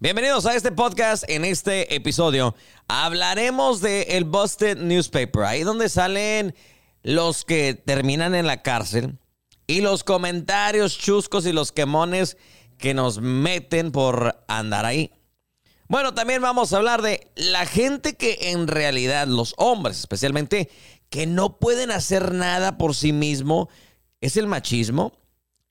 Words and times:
Bienvenidos 0.00 0.46
a 0.46 0.54
este 0.54 0.70
podcast. 0.70 1.24
En 1.26 1.44
este 1.44 1.96
episodio 1.96 2.54
hablaremos 2.86 3.80
de 3.80 4.02
el 4.02 4.22
Busted 4.22 4.78
Newspaper, 4.78 5.42
ahí 5.42 5.64
donde 5.64 5.88
salen 5.88 6.54
los 7.02 7.44
que 7.44 7.74
terminan 7.74 8.36
en 8.36 8.46
la 8.46 8.62
cárcel 8.62 9.18
y 9.66 9.80
los 9.80 10.04
comentarios 10.04 10.96
chuscos 10.96 11.46
y 11.46 11.52
los 11.52 11.72
quemones 11.72 12.36
que 12.78 12.94
nos 12.94 13.20
meten 13.20 13.90
por 13.90 14.44
andar 14.46 14.86
ahí. 14.86 15.10
Bueno, 15.88 16.14
también 16.14 16.42
vamos 16.42 16.72
a 16.72 16.76
hablar 16.76 17.02
de 17.02 17.32
la 17.34 17.66
gente 17.66 18.14
que 18.14 18.52
en 18.52 18.68
realidad, 18.68 19.26
los 19.26 19.52
hombres 19.56 19.98
especialmente, 19.98 20.70
que 21.10 21.26
no 21.26 21.58
pueden 21.58 21.90
hacer 21.90 22.32
nada 22.34 22.78
por 22.78 22.94
sí 22.94 23.12
mismo. 23.12 23.68
¿Es 24.20 24.36
el 24.36 24.46
machismo? 24.46 25.10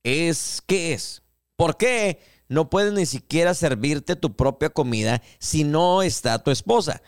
¿Es 0.04 0.62
qué 0.68 0.92
es? 0.92 1.24
¿Por 1.56 1.78
qué? 1.78 2.20
No 2.50 2.70
puedes 2.70 2.94
ni 2.94 3.06
siquiera 3.06 3.54
servirte 3.54 4.16
tu 4.16 4.36
propia 4.36 4.70
comida 4.70 5.22
si 5.40 5.64
no 5.64 6.02
está 6.02 6.44
tu 6.44 6.52
esposa. 6.52 7.02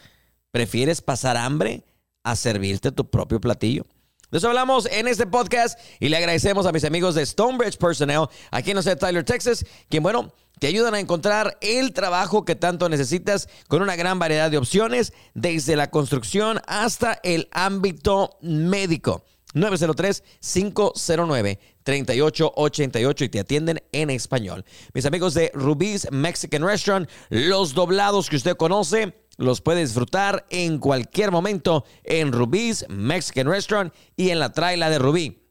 ¿Prefieres 0.52 1.02
pasar 1.02 1.38
hambre 1.38 1.84
a 2.24 2.36
servirte 2.36 2.92
tu 2.92 3.10
propio 3.10 3.40
platillo? 3.40 3.86
De 4.32 4.38
eso 4.38 4.48
hablamos 4.48 4.86
en 4.92 5.08
este 5.08 5.26
podcast 5.26 5.80
y 6.00 6.10
le 6.10 6.18
agradecemos 6.18 6.66
a 6.66 6.72
mis 6.72 6.84
amigos 6.84 7.16
de 7.16 7.26
Stonebridge 7.26 7.78
Personnel, 7.78 8.28
aquí 8.52 8.72
en 8.72 8.78
la 8.78 8.96
Tyler, 8.96 9.24
Texas, 9.24 9.66
quien, 9.90 10.04
bueno, 10.04 10.32
te 10.60 10.68
ayudan 10.68 10.94
a 10.94 11.00
encontrar 11.00 11.58
el 11.62 11.94
trabajo 11.94 12.46
que 12.46 12.56
tanto 12.56 12.90
necesitas 12.90 13.50
con 13.68 13.82
una 13.82 13.96
gran 13.96 14.20
variedad 14.20 14.52
de 14.52 14.58
opciones, 14.58 15.14
desde 15.34 15.76
la 15.76 15.90
construcción 15.90 16.62
hasta 16.68 17.20
el 17.24 17.48
ámbito 17.52 18.38
médico. 18.42 19.24
903-509-3888 21.90 23.26
y 23.26 23.30
te 23.30 23.40
atienden 23.40 23.84
en 23.92 24.10
español. 24.10 24.66
Mis 24.94 25.06
amigos 25.06 25.34
de 25.34 25.52
Rubí's 25.54 26.08
Mexican 26.12 26.64
Restaurant, 26.64 27.10
los 27.30 27.74
doblados 27.74 28.30
que 28.30 28.36
usted 28.36 28.56
conoce, 28.58 29.14
los 29.38 29.62
puede 29.62 29.82
disfrutar 29.82 30.46
en 30.50 30.80
cualquier 30.80 31.32
momento 31.32 31.86
en 32.04 32.34
Rubí's 32.34 32.86
Mexican 32.90 33.48
Restaurant 33.48 33.94
y 34.18 34.32
en 34.32 34.40
la 34.40 34.52
traila 34.52 34.90
de 34.90 35.00
Rubí. 35.00 35.42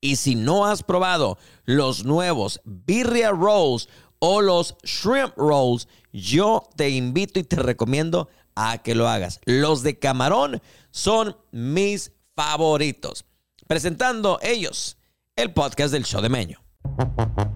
Y 0.00 0.16
si 0.16 0.34
no 0.34 0.64
has 0.66 0.82
probado 0.82 1.36
los 1.64 2.04
nuevos 2.04 2.60
Birria 2.64 3.32
Rolls 3.32 3.88
o 4.20 4.40
los 4.40 4.76
Shrimp 4.84 5.36
Rolls, 5.36 5.88
yo 6.12 6.68
te 6.76 6.90
invito 6.90 7.40
y 7.40 7.44
te 7.44 7.56
recomiendo 7.56 8.28
a 8.54 8.78
que 8.78 8.94
lo 8.94 9.08
hagas. 9.08 9.40
Los 9.44 9.82
de 9.82 9.98
camarón 9.98 10.62
son 10.90 11.36
mis 11.50 12.12
favoritos. 12.34 13.24
Presentando 13.66 14.38
ellos 14.42 14.96
el 15.40 15.52
podcast 15.52 15.92
del 15.92 16.04
show 16.04 16.20
de 16.20 16.28
Meño. 16.28 16.62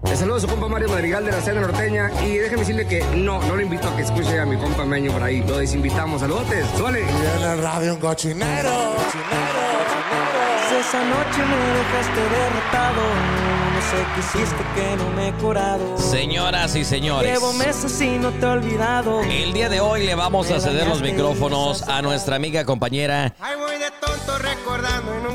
Les 0.05 0.17
saludo 0.17 0.37
a 0.37 0.39
su 0.39 0.47
compa 0.47 0.67
Mario 0.67 0.89
Madrigal 0.89 1.23
de 1.23 1.31
la 1.31 1.41
Cena 1.41 1.61
Norteña 1.61 2.09
y 2.23 2.37
déjeme 2.37 2.61
decirle 2.61 2.87
que 2.87 3.03
no, 3.15 3.39
no 3.43 3.55
le 3.55 3.63
invito 3.63 3.87
a 3.87 3.95
que 3.95 4.01
escuche 4.01 4.39
a 4.39 4.45
mi 4.45 4.57
compa 4.57 4.85
Meño 4.85 5.11
por 5.11 5.21
ahí. 5.21 5.43
Lo 5.47 5.57
desinvitamos. 5.57 6.21
Saludos, 6.21 6.47
suele. 6.77 7.01
Y 7.01 7.03
en 7.03 7.51
el 7.51 7.61
radio 7.61 7.93
un 7.93 7.99
cochinero, 7.99 8.71
cochinero, 8.71 9.75
cochinero. 9.85 10.79
Esa 10.79 11.03
noche 11.03 11.45
me 11.45 11.57
dejaste 11.77 12.21
derrotado. 12.21 13.01
No 13.75 13.81
sé 13.81 13.97
qué 14.13 14.19
hiciste 14.19 14.63
que 14.75 14.95
no 14.97 15.09
me 15.11 15.27
he 15.29 15.33
curado. 15.33 15.97
Señoras 15.97 16.75
y 16.75 16.83
señores. 16.83 17.31
Llevo 17.31 17.53
meses 17.53 18.01
y 18.01 18.17
no 18.17 18.31
te 18.31 18.45
he 18.45 18.49
olvidado. 18.49 19.21
El 19.21 19.53
día 19.53 19.69
de 19.69 19.79
hoy 19.79 20.05
le 20.05 20.15
vamos 20.15 20.49
a 20.49 20.59
ceder 20.59 20.87
los 20.87 21.01
micrófonos 21.01 21.83
a 21.83 22.01
nuestra 22.01 22.35
amiga 22.35 22.65
compañera. 22.65 23.35
Ay, 23.39 23.55
voy 23.57 23.77
de 23.77 23.91
tonto 24.01 24.39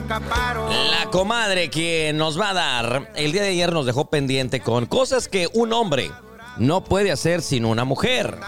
nunca 0.01 0.20
paro. 0.20 0.69
La 0.69 1.11
comadre 1.11 1.70
quien 1.70 2.17
nos 2.17 2.41
va 2.41 2.51
a 2.51 2.55
dar. 2.55 3.12
El 3.15 3.33
día 3.33 3.43
de 3.43 3.48
ayer 3.48 3.73
nos 3.73 3.87
dejó 3.87 4.11
pendiente 4.11 4.61
con 4.61 4.87
cosas 4.87 5.29
que 5.29 5.48
un 5.53 5.73
hombre 5.73 6.11
no 6.56 6.84
puede 6.84 7.12
hacer 7.12 7.43
sin 7.43 7.65
una 7.65 7.84
mujer. 7.84 8.39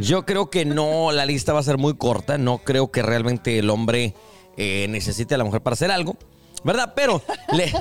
Yo 0.00 0.24
creo 0.24 0.50
que 0.50 0.64
no, 0.64 1.12
la 1.12 1.26
lista 1.26 1.52
va 1.52 1.60
a 1.60 1.64
ser 1.64 1.78
muy 1.78 1.96
corta. 1.96 2.38
No 2.38 2.58
creo 2.58 2.90
que 2.90 3.02
realmente 3.02 3.58
el 3.58 3.70
hombre 3.70 4.14
eh, 4.56 4.86
necesite 4.88 5.34
a 5.34 5.38
la 5.38 5.44
mujer 5.44 5.62
para 5.62 5.74
hacer 5.74 5.90
algo. 5.90 6.16
¿Verdad? 6.62 6.94
Pero, 6.96 7.20
le... 7.52 7.70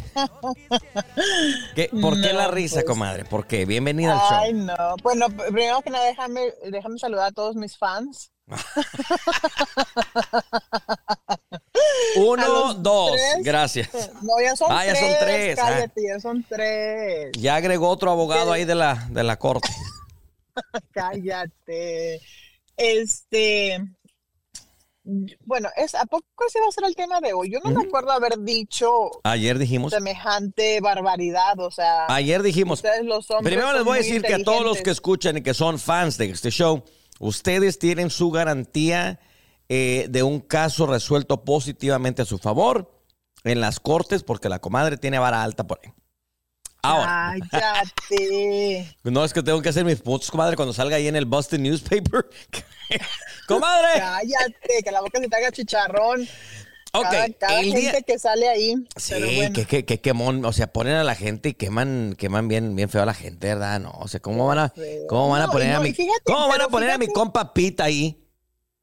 ¿Qué? 1.75 1.89
¿por 2.01 2.21
qué 2.21 2.33
la 2.33 2.49
risa, 2.49 2.81
pues. 2.81 2.85
comadre? 2.85 3.23
¿Por 3.23 3.47
qué? 3.47 3.65
Bienvenida 3.65 4.13
al 4.13 4.19
show. 4.19 4.39
Ay, 4.41 4.53
no. 4.53 4.95
Bueno, 5.01 5.27
primero 5.29 5.81
que 5.81 5.89
nada, 5.89 6.05
déjame, 6.05 6.41
déjame 6.69 6.99
saludar 6.99 7.27
a 7.27 7.31
todos 7.31 7.55
mis 7.55 7.77
fans. 7.77 8.33
Uno, 12.27 12.73
dos. 12.75 13.11
tres. 13.11 13.35
Gracias. 13.43 13.89
No, 14.21 14.33
ya 14.43 14.55
son 14.55 14.67
Ah, 14.71 14.85
ya 14.85 14.91
tres. 14.93 14.99
son 15.01 15.19
tres, 15.27 15.59
ah. 15.59 15.61
Cállate, 15.69 16.01
ya 16.07 16.19
son 16.19 16.45
tres. 16.47 17.31
Ya 17.37 17.55
agregó 17.55 17.89
otro 17.89 18.11
abogado 18.11 18.51
ahí 18.51 18.65
de 18.65 18.75
la, 18.75 19.07
de 19.09 19.23
la 19.23 19.37
corte. 19.37 19.69
Cállate. 20.91 22.21
Este. 22.77 23.79
Bueno, 25.45 25.67
es, 25.75 25.95
¿a 25.95 26.05
poco 26.05 26.25
ese 26.47 26.61
va 26.61 26.67
a 26.69 26.71
ser 26.71 26.85
el 26.85 26.95
tema 26.95 27.19
de 27.19 27.33
hoy? 27.33 27.51
Yo 27.51 27.59
no 27.61 27.71
me 27.71 27.85
acuerdo 27.85 28.11
haber 28.11 28.39
dicho 28.39 28.87
Ayer 29.25 29.59
dijimos. 29.59 29.91
semejante 29.91 30.79
barbaridad, 30.79 31.59
o 31.59 31.69
sea. 31.71 32.05
Ayer 32.07 32.41
dijimos. 32.41 32.79
Ustedes 32.79 33.03
los 33.03 33.29
hombres 33.31 33.53
Primero 33.53 33.73
les 33.75 33.83
voy 33.83 33.95
a 33.97 34.01
decir 34.01 34.21
que 34.21 34.35
a 34.35 34.43
todos 34.43 34.63
los 34.63 34.81
que 34.81 34.91
escuchan 34.91 35.37
y 35.37 35.41
que 35.43 35.53
son 35.53 35.77
fans 35.77 36.17
de 36.17 36.29
este 36.29 36.51
show, 36.51 36.83
ustedes 37.19 37.79
tienen 37.79 38.09
su 38.09 38.31
garantía 38.31 39.19
eh, 39.75 40.05
de 40.07 40.21
un 40.21 40.39
caso 40.39 40.85
resuelto 40.85 41.43
positivamente 41.43 42.21
a 42.21 42.25
su 42.25 42.37
favor 42.37 42.91
en 43.43 43.59
las 43.59 43.79
cortes, 43.79 44.21
porque 44.23 44.47
la 44.47 44.59
comadre 44.59 44.97
tiene 44.97 45.17
vara 45.17 45.41
alta 45.41 45.65
por 45.65 45.79
ahí. 45.83 45.91
Ahora, 46.83 47.33
Cállate. 47.49 48.97
no 49.03 49.23
es 49.25 49.33
que 49.33 49.41
tengo 49.41 49.61
que 49.63 49.69
hacer 49.69 49.83
mis 49.85 50.01
puntos, 50.01 50.29
comadre, 50.29 50.55
cuando 50.55 50.73
salga 50.73 50.97
ahí 50.97 51.07
en 51.07 51.15
el 51.15 51.25
Boston 51.25 51.63
Newspaper. 51.63 52.27
comadre. 53.47 53.99
Cállate, 53.99 54.83
que 54.83 54.91
la 54.91 55.01
boca 55.01 55.19
se 55.19 55.27
te 55.27 55.35
haga 55.35 55.51
chicharrón. 55.51 56.27
Ok, 56.95 57.05
cada 57.05 57.29
cada 57.39 57.59
el 57.59 57.65
gente 57.71 57.79
día- 57.81 58.01
que 58.03 58.19
sale 58.19 58.47
ahí. 58.49 58.75
Sí, 58.97 59.15
bueno. 59.37 59.53
que, 59.55 59.65
que, 59.65 59.83
que 59.85 59.99
quemón, 59.99 60.45
o 60.45 60.53
sea, 60.53 60.67
ponen 60.71 60.93
a 60.93 61.03
la 61.03 61.15
gente 61.15 61.49
y 61.49 61.53
queman, 61.55 62.13
queman 62.19 62.47
bien, 62.47 62.75
bien 62.75 62.87
feo 62.89 63.01
a 63.01 63.05
la 63.07 63.15
gente, 63.15 63.47
¿verdad? 63.47 63.79
No, 63.79 63.89
o 63.91 64.07
sea, 64.07 64.19
¿cómo 64.19 64.45
van 64.45 64.59
a, 64.59 64.69
feo. 64.69 65.07
cómo 65.07 65.29
van 65.29 65.41
a 65.41 65.45
No, 65.47 65.51
poner 65.53 65.73
a 65.73 65.79
mi, 65.79 65.91
fíjate, 65.91 66.21
cómo 66.25 66.47
van 66.47 66.61
a 66.61 66.67
poner 66.67 66.91
a 66.91 66.97
mi 66.99 67.07
compa 67.07 67.51
Pita 67.51 67.85
ahí? 67.85 68.22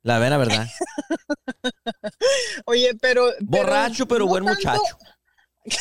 La 0.02 0.18
vera, 0.18 0.38
¿verdad? 0.38 0.66
Oye, 2.66 2.94
pero. 3.00 3.30
Borracho, 3.40 4.06
pero 4.06 4.20
no 4.20 4.26
buen 4.26 4.44
tanto- 4.44 4.56
muchacho. 4.58 4.98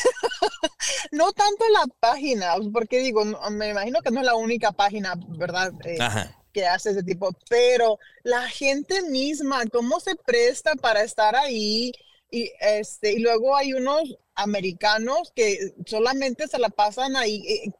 No 1.12 1.32
tanto 1.32 1.64
la 1.72 1.84
página, 2.00 2.54
porque 2.72 2.98
digo, 3.00 3.24
me 3.50 3.70
imagino 3.70 4.00
que 4.00 4.10
no 4.10 4.20
es 4.20 4.26
la 4.26 4.34
única 4.34 4.72
página, 4.72 5.14
¿verdad? 5.28 5.72
Eh, 5.84 5.96
Ajá. 6.00 6.36
que 6.52 6.66
hace 6.66 6.90
ese 6.90 7.02
tipo, 7.02 7.30
pero 7.48 7.98
la 8.22 8.42
gente 8.48 9.02
misma, 9.02 9.64
cómo 9.66 9.98
se 10.00 10.14
presta 10.16 10.74
para 10.74 11.02
estar 11.02 11.34
ahí 11.34 11.92
y 12.30 12.50
este 12.60 13.12
y 13.12 13.18
luego 13.18 13.56
hay 13.56 13.72
unos 13.72 14.02
americanos 14.34 15.32
que 15.34 15.74
solamente 15.86 16.46
se 16.46 16.58
la 16.58 16.68
pasan 16.68 17.16
ahí 17.16 17.42
eh, 17.48 17.70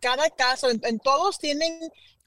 cada, 0.00 0.30
caso, 0.30 0.70
en, 0.70 0.80
en 0.84 0.98
todos 0.98 1.38
tienen 1.38 1.78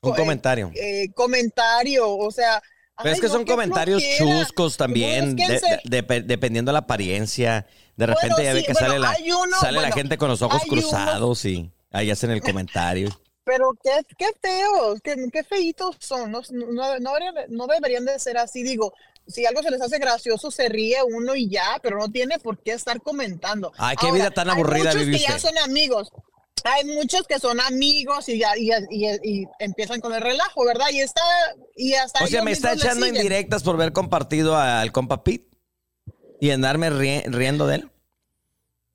Un 0.02 0.14
eh, 0.14 0.16
comentario. 0.16 0.72
eh, 0.76 1.08
comentario, 1.16 2.10
o 2.16 2.32
sea, 2.32 2.62
Pero 3.04 3.14
es 3.16 3.22
que 3.22 3.28
no, 3.28 3.34
son 3.34 3.46
comentarios 3.46 4.02
flojera. 4.04 4.40
chuscos 4.46 4.78
también, 4.78 5.36
de- 5.36 5.44
Búsquense. 5.44 5.80
de- 5.84 6.02
de- 6.02 6.22
dependiendo 6.22 6.70
de 6.70 6.74
la 6.74 6.80
apariencia. 6.80 7.68
De 7.98 8.06
Bueno, 8.06 8.16
repente 8.22 8.44
ya 8.44 8.54
ve 8.54 8.60
sí, 8.62 8.66
que 8.66 8.74
bueno, 8.74 8.88
sale, 8.88 9.00
la, 9.00 9.16
uno- 9.38 9.60
sale 9.60 9.82
la 9.82 9.92
gente 9.92 10.18
con 10.18 10.30
los 10.30 10.42
ojos 10.42 10.62
hay 10.62 10.70
uno- 10.70 10.82
cruzados 10.82 11.46
y 11.46 11.72
ahí 11.92 12.12
hacen 12.12 12.32
el 12.32 12.42
comentario. 12.42 13.10
Pero 13.46 13.70
qué, 13.84 13.92
qué 14.18 14.30
feos, 14.42 15.00
qué, 15.04 15.16
qué 15.32 15.44
feitos 15.44 15.96
son, 16.00 16.32
no, 16.32 16.42
no, 16.52 17.00
no 17.00 17.14
deberían, 17.14 17.36
no 17.50 17.68
deberían 17.68 18.04
de 18.06 18.18
ser 18.18 18.38
así, 18.40 18.64
digo, 18.64 18.94
si 19.28 19.46
algo 19.46 19.62
se 19.62 19.70
les 19.72 19.82
hace 19.82 20.00
gracioso, 20.00 20.50
se 20.50 20.68
ríe 20.68 20.98
uno 21.04 21.36
y 21.36 21.48
ya, 21.50 21.80
pero 21.84 22.00
no 22.00 22.10
tiene 22.10 22.40
por 22.40 22.58
qué 22.58 22.72
estar 22.72 23.02
comentando. 23.02 23.72
Ay, 23.78 23.96
qué 23.98 24.12
vida 24.12 24.32
tan 24.32 24.50
aburrida 24.50 24.90
hay 24.92 24.98
muchos 24.98 25.12
que 25.22 25.28
ya 25.32 25.38
son 25.40 25.56
amigos, 25.60 26.12
hay 26.64 26.86
muchos 26.86 27.28
que 27.28 27.40
son 27.40 27.60
amigos 27.60 28.30
y 28.30 28.40
ya 28.40 28.58
y, 28.58 28.72
y- 28.90 29.20
y 29.42 29.48
empiezan 29.60 30.00
con 30.00 30.14
el 30.14 30.22
relajo, 30.22 30.66
¿verdad? 30.66 30.88
Y 30.92 31.00
está, 31.02 31.22
y 31.76 31.94
hasta 31.94 32.24
O 32.24 32.28
sea, 32.28 32.42
me 32.44 32.52
está 32.52 32.74
echando 32.74 33.06
indirectas 33.08 33.64
por 33.64 33.78
ver 33.78 33.92
compartido 33.92 34.56
al 34.58 34.92
compa 34.92 35.24
Pete 35.24 35.50
y 36.40 36.52
andarme 36.52 36.90
rie- 36.90 37.24
riendo 37.28 37.68
de 37.68 37.76
él. 37.76 37.92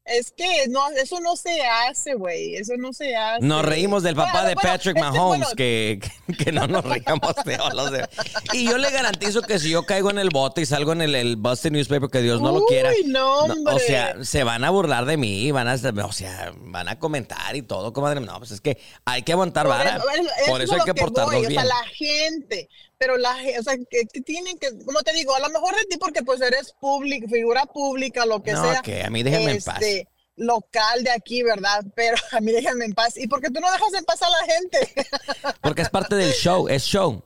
Es 0.06 0.32
que 0.32 0.66
no, 0.68 0.88
eso 0.90 1.20
no 1.20 1.36
se 1.36 1.60
hace, 1.62 2.14
güey, 2.14 2.56
eso 2.56 2.72
no 2.78 2.92
se 2.92 3.14
hace. 3.14 3.44
Nos 3.44 3.64
reímos 3.64 4.02
del 4.02 4.16
papá 4.16 4.32
Bueno, 4.32 4.48
de 4.48 4.54
bueno, 4.54 4.70
Patrick 4.70 4.96
este, 4.96 5.00
Mahomes, 5.08 5.38
bueno, 5.40 5.56
que, 5.56 6.00
que 6.42 6.52
no 6.52 6.66
nos 6.66 6.84
reíamos 6.84 7.34
de 7.44 7.58
los 7.74 7.92
de- 7.92 8.08
Y 8.54 8.64
yo 8.64 8.78
le 8.78 8.90
garantizo 8.90 9.42
que 9.42 9.58
si 9.58 9.70
yo 9.70 9.84
caigo 9.84 10.10
en 10.10 10.18
el 10.18 10.30
bote 10.30 10.62
y 10.62 10.66
salgo 10.66 10.92
en 10.92 11.02
el, 11.02 11.14
el 11.14 11.36
Busted 11.36 11.70
Newspaper, 11.70 12.08
que 12.10 12.22
Dios 12.22 12.40
no 12.40 12.50
lo 12.50 12.64
quiera. 12.64 12.90
no, 13.06 13.40
o 13.40 13.52
hombre. 13.52 13.78
sea, 13.78 14.16
se 14.24 14.42
van 14.42 14.64
a 14.64 14.70
burlar 14.70 15.04
de 15.04 15.16
mí, 15.16 15.52
van 15.52 15.68
a, 15.68 15.74
o 15.74 16.12
sea, 16.12 16.52
van 16.56 16.88
a 16.88 16.98
comentar 16.98 17.54
y 17.54 17.62
todo, 17.62 17.92
comadre. 17.92 18.20
No, 18.20 18.38
pues 18.38 18.50
es 18.52 18.60
que 18.60 18.78
hay 19.04 19.22
que 19.22 19.32
aguantar 19.32 19.66
Por 19.66 19.76
vara. 19.76 19.96
eso- 19.98 20.08
es- 20.10 20.48
Por 20.48 20.60
es 20.60 20.64
eso 20.64 20.72
hay 20.74 20.78
lo 20.80 20.84
que 20.86 20.94
portarnos 20.94 21.34
voy, 21.34 21.46
bien. 21.46 21.60
O 21.60 21.66
sea, 21.66 21.74
la 21.82 21.86
gente, 21.90 22.68
pero 23.00 23.16
la 23.16 23.34
gente, 23.36 23.58
o 23.58 23.62
sea, 23.62 23.76
que, 23.90 24.04
que 24.12 24.20
tienen 24.20 24.58
que, 24.58 24.68
como 24.84 25.00
te 25.00 25.14
digo, 25.14 25.34
a 25.34 25.40
lo 25.40 25.48
mejor 25.48 25.74
de 25.74 25.86
ti 25.86 25.96
porque 25.96 26.22
pues 26.22 26.38
eres 26.42 26.74
público, 26.78 27.26
figura 27.28 27.64
pública, 27.64 28.26
lo 28.26 28.42
que 28.42 28.52
No, 28.52 28.62
sea. 28.62 28.82
que 28.82 29.02
a 29.02 29.08
mí 29.08 29.22
déjenme 29.22 29.52
en 29.52 29.62
paz. 29.62 29.80
este, 29.80 30.06
local 30.36 31.02
de 31.02 31.10
aquí, 31.10 31.42
¿verdad? 31.42 31.82
Pero 31.96 32.18
a 32.32 32.40
mí 32.42 32.52
déjenme 32.52 32.84
en 32.84 32.92
paz. 32.92 33.16
¿Y 33.16 33.26
por 33.26 33.40
qué 33.40 33.48
tú 33.48 33.58
no 33.58 33.72
dejas 33.72 33.94
en 33.94 34.04
paz 34.04 34.20
a 34.20 34.28
la 34.28 34.44
gente? 34.52 34.94
Porque 35.62 35.80
es 35.80 35.88
parte 35.88 36.14
del 36.14 36.32
show, 36.32 36.68
es 36.68 36.82
show. 36.82 37.24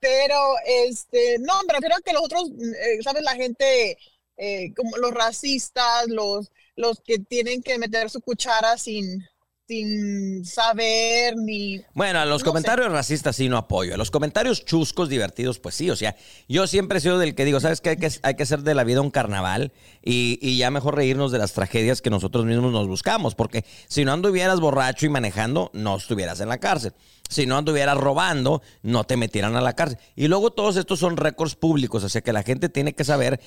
Pero, 0.00 0.54
este, 0.66 1.38
no, 1.40 1.62
me 1.68 1.74
refiero 1.74 1.94
a 1.94 2.00
que 2.00 2.14
los 2.14 2.24
otros, 2.24 2.44
eh, 2.80 3.02
¿sabes? 3.02 3.22
La 3.22 3.34
gente, 3.34 3.98
eh, 4.38 4.72
como 4.74 4.96
los 4.96 5.12
racistas, 5.12 6.08
los, 6.08 6.50
los 6.74 7.00
que 7.04 7.18
tienen 7.18 7.62
que 7.62 7.76
meter 7.78 8.08
su 8.08 8.22
cuchara 8.22 8.78
sin, 8.78 9.22
sin 9.68 10.44
saber 10.44 11.34
ni... 11.36 11.80
Bueno, 11.94 12.18
a 12.18 12.24
los 12.24 12.34
No 12.34 12.38
sé. 12.40 12.44
comentarios 12.46 12.90
racistas 12.92 13.36
sí 13.36 13.48
no 13.48 13.56
apoyo. 13.56 13.94
A 13.94 13.96
los 13.96 14.10
comentarios 14.10 14.64
chuscos, 14.64 15.08
divertidos, 15.08 15.58
pues 15.60 15.74
sí. 15.74 15.88
O 15.90 15.96
sea, 15.96 16.16
yo 16.48 16.66
siempre 16.66 16.98
he 16.98 17.00
sido 17.00 17.18
del 17.18 17.34
que 17.34 17.44
digo, 17.44 17.60
¿sabes 17.60 17.80
qué? 17.80 17.90
Hay 17.90 17.96
que, 17.96 18.10
hay 18.22 18.34
que 18.34 18.42
hacer 18.42 18.62
de 18.62 18.74
la 18.74 18.84
vida 18.84 19.00
un 19.00 19.10
carnaval 19.10 19.72
y, 20.02 20.38
y 20.42 20.58
ya 20.58 20.70
mejor 20.70 20.96
reírnos 20.96 21.32
de 21.32 21.38
las 21.38 21.52
tragedias 21.52 22.02
que 22.02 22.10
nosotros 22.10 22.44
mismos 22.44 22.72
nos 22.72 22.88
buscamos. 22.88 23.34
Porque 23.34 23.64
si 23.88 24.04
no 24.04 24.12
anduvieras 24.12 24.60
borracho 24.60 25.06
y 25.06 25.10
manejando, 25.10 25.70
no 25.72 25.96
estuvieras 25.96 26.40
en 26.40 26.48
la 26.48 26.58
cárcel. 26.58 26.92
Si 27.28 27.46
no 27.46 27.56
anduvieras 27.56 27.96
robando, 27.96 28.62
no 28.82 29.04
te 29.04 29.16
metieran 29.16 29.56
a 29.56 29.60
la 29.60 29.74
cárcel. 29.74 29.98
Y 30.16 30.28
luego 30.28 30.50
todos 30.52 30.76
estos 30.76 30.98
son 30.98 31.16
récords 31.16 31.54
públicos. 31.54 32.04
O 32.04 32.08
sea 32.08 32.20
que 32.20 32.32
la 32.32 32.42
gente 32.42 32.68
tiene 32.68 32.94
que 32.94 33.04
saber 33.04 33.40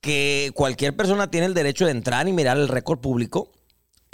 que 0.00 0.50
cualquier 0.54 0.94
persona 0.94 1.30
tiene 1.30 1.46
el 1.46 1.54
derecho 1.54 1.86
de 1.86 1.92
entrar 1.92 2.28
y 2.28 2.32
mirar 2.32 2.58
el 2.58 2.68
récord 2.68 2.98
público 2.98 3.50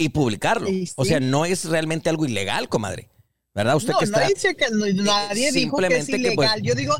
y 0.01 0.09
publicarlo. 0.09 0.67
Sí. 0.67 0.89
O 0.95 1.05
sea, 1.05 1.19
no 1.19 1.45
es 1.45 1.65
realmente 1.65 2.09
algo 2.09 2.25
ilegal, 2.25 2.69
comadre. 2.69 3.09
¿Verdad? 3.53 3.75
Usted 3.75 3.91
no, 3.93 3.99
que 3.99 4.05
no 4.05 4.17
está. 4.17 4.27
dice 4.29 4.55
que 4.55 4.65
no- 4.71 4.85
nadie 5.03 5.51
dijo 5.51 5.77
que 5.77 5.85
es 5.97 6.05
simplemente 6.05 6.29
que, 6.29 6.35
pues- 6.35 6.47
ilegal. 6.47 6.61
Yo 6.61 6.73
digo, 6.75 6.95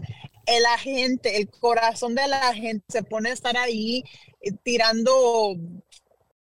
el 0.47 0.65
agente, 0.65 1.37
el 1.37 1.49
corazón 1.49 2.13
de 2.15 2.27
la 2.27 2.53
gente 2.53 2.83
se 2.89 3.03
pone 3.03 3.29
a 3.29 3.33
estar 3.33 3.55
ahí 3.57 4.03
eh, 4.41 4.51
tirando 4.63 5.55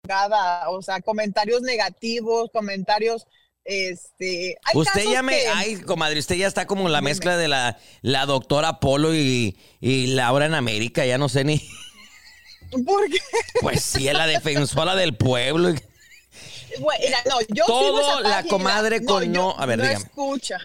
nada, 0.09 0.69
o 0.71 0.83
sea, 0.83 1.01
comentarios 1.01 1.63
negativos, 1.63 2.51
comentarios, 2.53 3.27
este, 3.65 4.57
hay 4.65 4.75
Usted 4.81 5.05
ya 5.13 5.23
me. 5.23 5.33
que- 5.39 5.49
Ay, 5.49 5.77
comadre, 5.77 6.19
usted 6.19 6.35
ya 6.35 6.47
está 6.49 6.67
como 6.67 6.89
la 6.89 7.03
mezcla 7.03 7.37
de 7.37 7.47
la, 7.47 7.79
la 8.03 8.27
doctora 8.27 8.81
Polo 8.81 9.15
y, 9.15 9.57
y 9.81 10.07
Laura 10.09 10.47
en 10.47 10.55
América, 10.55 11.05
ya 11.07 11.19
no 11.19 11.29
sé 11.29 11.45
ni. 11.45 11.63
¿Por 12.85 13.09
qué? 13.11 13.19
Pues 13.61 13.83
sí, 13.83 14.09
es 14.09 14.15
la 14.15 14.27
defensora 14.27 14.95
del 14.97 15.17
pueblo. 15.17 15.75
Bueno, 16.81 17.05
mira, 17.05 17.19
no, 17.27 17.41
yo 17.49 17.65
Todo 17.67 18.21
la 18.23 18.29
página. 18.37 18.49
comadre 18.51 19.05
con 19.05 19.25
yo- 19.25 19.31
no- 19.43 19.55
a 19.59 19.67
ver, 19.67 19.79
no 19.79 19.85
dígame. 19.85 20.05
escucha. 20.05 20.59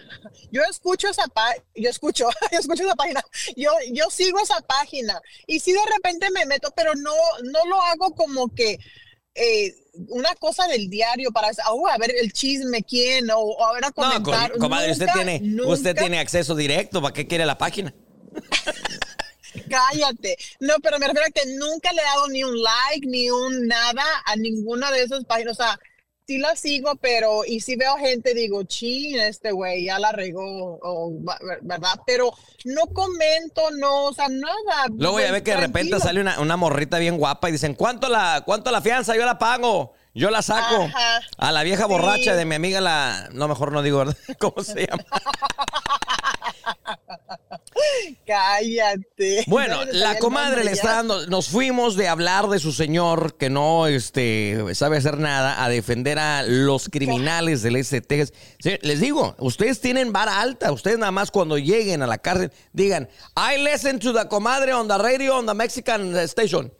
Yo 0.50 0.62
escucho 0.70 1.08
esa 1.08 1.26
página, 1.28 1.64
yo 1.74 1.90
escucho, 1.90 2.28
yo 2.52 2.58
escucho 2.58 2.84
esa 2.84 2.94
página. 2.94 3.22
Yo, 3.56 3.70
yo 3.92 4.10
sigo 4.10 4.38
esa 4.40 4.60
página 4.62 5.20
y 5.46 5.60
si 5.60 5.72
de 5.72 5.80
repente 5.94 6.30
me 6.30 6.46
meto, 6.46 6.72
pero 6.76 6.94
no, 6.94 7.14
no 7.44 7.64
lo 7.66 7.80
hago 7.82 8.14
como 8.14 8.54
que 8.54 8.78
eh, 9.34 9.74
una 10.08 10.34
cosa 10.36 10.66
del 10.66 10.88
diario 10.88 11.30
para 11.30 11.50
oh, 11.70 11.86
a 11.88 11.98
ver 11.98 12.14
el 12.18 12.32
chisme 12.32 12.82
quién 12.82 13.30
o, 13.30 13.38
o 13.38 13.64
a 13.66 13.72
ver 13.74 13.84
a 13.84 13.88
No, 13.88 13.92
comentar. 13.94 14.52
co- 14.52 14.58
comadre, 14.58 14.92
usted 14.92 15.08
tiene, 15.12 15.40
nunca- 15.40 15.72
usted 15.72 15.94
tiene 15.96 16.18
acceso 16.18 16.54
directo. 16.54 17.02
¿Para 17.02 17.12
qué 17.12 17.26
quiere 17.26 17.44
la 17.44 17.58
página? 17.58 17.92
Cállate. 19.70 20.36
No, 20.60 20.74
pero 20.82 20.98
me 20.98 21.06
refiero 21.06 21.26
a 21.26 21.30
que 21.30 21.46
nunca 21.54 21.92
le 21.92 22.00
he 22.02 22.04
dado 22.04 22.28
ni 22.28 22.44
un 22.44 22.62
like, 22.62 23.06
ni 23.06 23.30
un 23.30 23.66
nada 23.66 24.04
a 24.26 24.36
ninguna 24.36 24.90
de 24.90 25.02
esas 25.02 25.24
páginas. 25.24 25.52
O 25.58 25.62
sea, 25.62 25.78
sí 26.26 26.38
la 26.38 26.56
sigo, 26.56 26.96
pero, 26.96 27.44
y 27.46 27.60
si 27.60 27.76
veo 27.76 27.96
gente, 27.96 28.34
digo, 28.34 28.64
chin, 28.64 29.20
este 29.20 29.52
güey 29.52 29.84
ya 29.84 29.98
la 29.98 30.10
regó, 30.12 30.78
o, 30.82 31.12
va- 31.24 31.38
¿verdad? 31.62 32.00
Pero 32.04 32.32
no 32.64 32.82
comento, 32.86 33.70
no, 33.78 34.06
o 34.06 34.12
sea, 34.12 34.28
nada. 34.28 34.86
Luego 34.96 35.20
ya 35.20 35.26
güey, 35.28 35.32
ve 35.32 35.42
que 35.42 35.52
de 35.52 35.58
repente 35.58 36.00
sale 36.00 36.20
una, 36.20 36.40
una 36.40 36.56
morrita 36.56 36.98
bien 36.98 37.16
guapa 37.16 37.48
y 37.48 37.52
dicen, 37.52 37.74
¿cuánto 37.74 38.08
la, 38.08 38.42
¿cuánto 38.44 38.70
la 38.70 38.80
fianza? 38.80 39.14
Yo 39.16 39.24
la 39.24 39.38
pago. 39.38 39.94
Yo 40.14 40.30
la 40.30 40.40
saco. 40.40 40.82
Ajá. 40.84 41.20
A 41.36 41.52
la 41.52 41.62
vieja 41.62 41.82
Sí. 41.84 41.90
borracha 41.90 42.34
de 42.34 42.46
mi 42.46 42.54
amiga 42.54 42.80
la... 42.80 43.28
No, 43.32 43.48
mejor 43.48 43.70
no 43.70 43.82
digo, 43.82 43.98
¿verdad? 43.98 44.16
¿Cómo 44.38 44.64
se 44.64 44.86
llama? 44.86 45.04
Cállate. 48.26 49.44
Bueno, 49.46 49.84
la 49.92 50.18
comadre 50.18 50.64
le 50.64 50.72
está 50.72 50.96
dando, 50.96 51.26
nos 51.26 51.48
fuimos 51.48 51.96
de 51.96 52.08
hablar 52.08 52.48
de 52.48 52.58
su 52.58 52.72
señor 52.72 53.36
que 53.36 53.50
no 53.50 53.86
este, 53.86 54.74
sabe 54.74 54.96
hacer 54.96 55.18
nada 55.18 55.62
a 55.62 55.68
defender 55.68 56.18
a 56.18 56.42
los 56.42 56.88
criminales 56.88 57.62
del 57.62 57.76
ST. 57.76 58.32
Sí, 58.58 58.78
les 58.82 59.00
digo, 59.00 59.36
ustedes 59.38 59.80
tienen 59.80 60.12
vara 60.12 60.40
alta, 60.40 60.72
ustedes 60.72 60.98
nada 60.98 61.12
más 61.12 61.30
cuando 61.30 61.58
lleguen 61.58 62.02
a 62.02 62.06
la 62.06 62.18
cárcel 62.18 62.52
digan, 62.72 63.08
I 63.36 63.62
listen 63.62 63.98
to 63.98 64.12
the 64.12 64.28
comadre 64.28 64.72
on 64.72 64.88
the 64.88 64.98
radio 64.98 65.36
on 65.36 65.46
the 65.46 65.54
Mexican 65.54 66.16
station. 66.16 66.72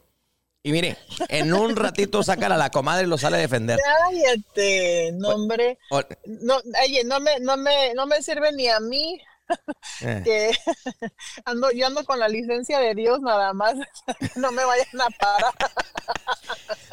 Y 0.62 0.72
mire, 0.72 0.96
en 1.28 1.54
un 1.54 1.76
ratito 1.76 2.25
sacan 2.25 2.50
a 2.50 2.56
la 2.56 2.70
comadre 2.70 3.04
y 3.04 3.06
lo 3.08 3.19
sale 3.19 3.37
a 3.37 3.40
defender. 3.40 3.78
Cállate, 3.78 5.12
no, 5.12 5.28
hombre. 5.28 5.78
No, 6.25 6.56
oye, 6.84 7.04
no 7.04 7.20
me, 7.20 7.38
no 7.38 7.56
me, 7.56 7.94
no 7.94 8.04
me 8.06 8.20
sirve 8.20 8.50
ni 8.50 8.66
a 8.66 8.81
mí 8.81 9.20
eh. 10.02 10.22
que 10.25 10.50
ando, 11.44 11.70
yo 11.72 11.87
ando 11.87 12.04
con 12.04 12.19
la 12.19 12.28
licencia 12.28 12.78
de 12.78 12.94
Dios 12.94 13.20
nada 13.20 13.52
más. 13.52 13.75
No 14.37 14.52
me 14.52 14.64
vayan 14.64 15.00
a 15.00 15.10
parar. 15.19 15.54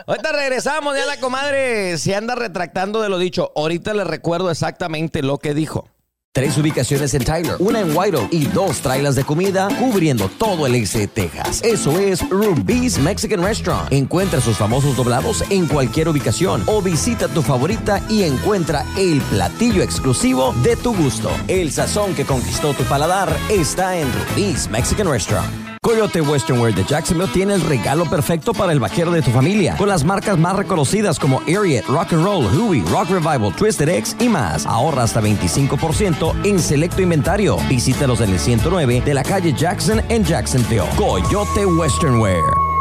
Ahorita 0.07 0.31
regresamos, 0.31 0.95
ya 0.95 1.05
la 1.05 1.19
comadre 1.19 1.97
se 1.97 2.15
anda 2.15 2.35
retractando 2.35 3.01
de 3.01 3.09
lo 3.09 3.17
dicho. 3.17 3.51
Ahorita 3.55 3.93
le 3.93 4.03
recuerdo 4.03 4.49
exactamente 4.49 5.21
lo 5.21 5.37
que 5.37 5.53
dijo. 5.53 5.87
Tres 6.35 6.57
ubicaciones 6.57 7.13
en 7.13 7.23
Tyler, 7.23 7.57
una 7.59 7.81
en 7.81 7.95
White 7.95 8.17
Oak 8.17 8.29
y 8.31 8.45
dos 8.45 8.79
trailers 8.79 9.13
de 9.13 9.23
comida 9.23 9.67
cubriendo 9.77 10.27
todo 10.39 10.65
el 10.65 10.73
este 10.73 11.01
de 11.01 11.07
Texas. 11.07 11.61
Eso 11.63 11.99
es 11.99 12.27
Ruby's 12.27 12.97
Mexican 12.97 13.43
Restaurant. 13.43 13.93
Encuentra 13.93 14.41
sus 14.41 14.57
famosos 14.57 14.97
doblados 14.97 15.43
en 15.51 15.67
cualquier 15.67 16.09
ubicación 16.09 16.63
o 16.65 16.81
visita 16.81 17.27
tu 17.27 17.43
favorita 17.43 18.01
y 18.09 18.23
encuentra 18.23 18.83
el 18.97 19.21
platillo 19.29 19.83
exclusivo 19.83 20.55
de 20.63 20.75
tu 20.75 20.95
gusto. 20.95 21.29
El 21.47 21.71
sazón 21.71 22.15
que 22.15 22.25
conquistó 22.25 22.73
tu 22.73 22.83
paladar 22.85 23.31
está 23.51 23.99
en 23.99 24.07
Ruby's 24.11 24.67
Mexican 24.71 25.07
Restaurant. 25.07 25.72
Coyote 25.83 26.21
Western 26.21 26.61
Wear 26.61 26.73
de 26.73 26.85
Jacksonville 26.85 27.29
tiene 27.33 27.55
el 27.55 27.61
regalo 27.61 28.05
perfecto 28.05 28.53
para 28.53 28.71
el 28.71 28.79
vaquero 28.79 29.11
de 29.11 29.21
tu 29.21 29.31
familia, 29.31 29.75
con 29.75 29.89
las 29.89 30.05
marcas 30.05 30.37
más 30.37 30.55
reconocidas 30.55 31.19
como 31.19 31.41
Ariat, 31.41 31.85
Rock 31.87 32.13
and 32.13 32.23
Roll, 32.23 32.45
Huey, 32.57 32.81
Rock 32.89 33.09
Revival, 33.09 33.53
Twisted 33.53 33.89
X 33.89 34.15
y 34.17 34.29
más. 34.29 34.65
Ahorra 34.65 35.03
hasta 35.03 35.19
25% 35.19 36.45
en 36.45 36.59
selecto 36.59 37.01
inventario. 37.01 37.57
Visítalos 37.67 38.21
en 38.21 38.29
el 38.29 38.39
109 38.39 39.01
de 39.05 39.13
la 39.13 39.23
calle 39.23 39.51
Jackson 39.51 40.01
en 40.07 40.23
Jacksonville. 40.23 40.87
Coyote 40.95 41.65
Western 41.65 42.17
Wear. 42.17 42.72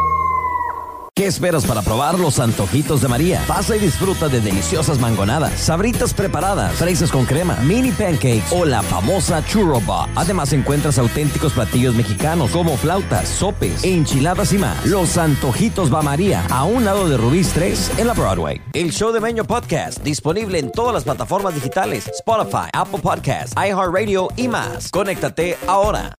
¿Qué 1.15 1.27
esperas 1.27 1.63
para 1.67 1.83
probar 1.83 2.17
los 2.17 2.39
antojitos 2.39 3.03
de 3.03 3.07
María? 3.07 3.43
Pasa 3.47 3.75
y 3.75 3.79
disfruta 3.79 4.29
de 4.29 4.41
deliciosas 4.41 4.99
mangonadas, 4.99 5.53
sabritas 5.59 6.11
preparadas, 6.11 6.73
fresas 6.73 7.11
con 7.11 7.25
crema, 7.25 7.55
mini 7.57 7.91
pancakes 7.91 8.45
o 8.49 8.65
la 8.65 8.81
famosa 8.81 9.45
churro 9.45 9.79
bar. 9.81 10.09
Además 10.15 10.53
encuentras 10.53 10.97
auténticos 10.97 11.53
platillos 11.53 11.93
mexicanos 11.93 12.49
como 12.49 12.75
flautas, 12.77 13.27
sopes, 13.27 13.83
enchiladas 13.83 14.53
y 14.53 14.57
más. 14.57 14.83
Los 14.87 15.19
antojitos 15.19 15.93
va 15.93 16.01
María, 16.01 16.47
a 16.49 16.63
un 16.63 16.83
lado 16.83 17.07
de 17.07 17.15
Rubí's 17.17 17.53
3 17.53 17.99
en 17.99 18.07
la 18.07 18.13
Broadway. 18.13 18.59
El 18.73 18.91
show 18.91 19.11
de 19.11 19.19
Meño 19.19 19.45
Podcast, 19.45 19.99
disponible 20.03 20.57
en 20.57 20.71
todas 20.71 20.95
las 20.95 21.03
plataformas 21.03 21.53
digitales, 21.53 22.07
Spotify, 22.07 22.69
Apple 22.73 23.01
Podcasts, 23.03 23.53
iHeartRadio 23.55 24.29
y 24.35 24.47
más. 24.47 24.89
Conéctate 24.89 25.59
ahora. 25.67 26.15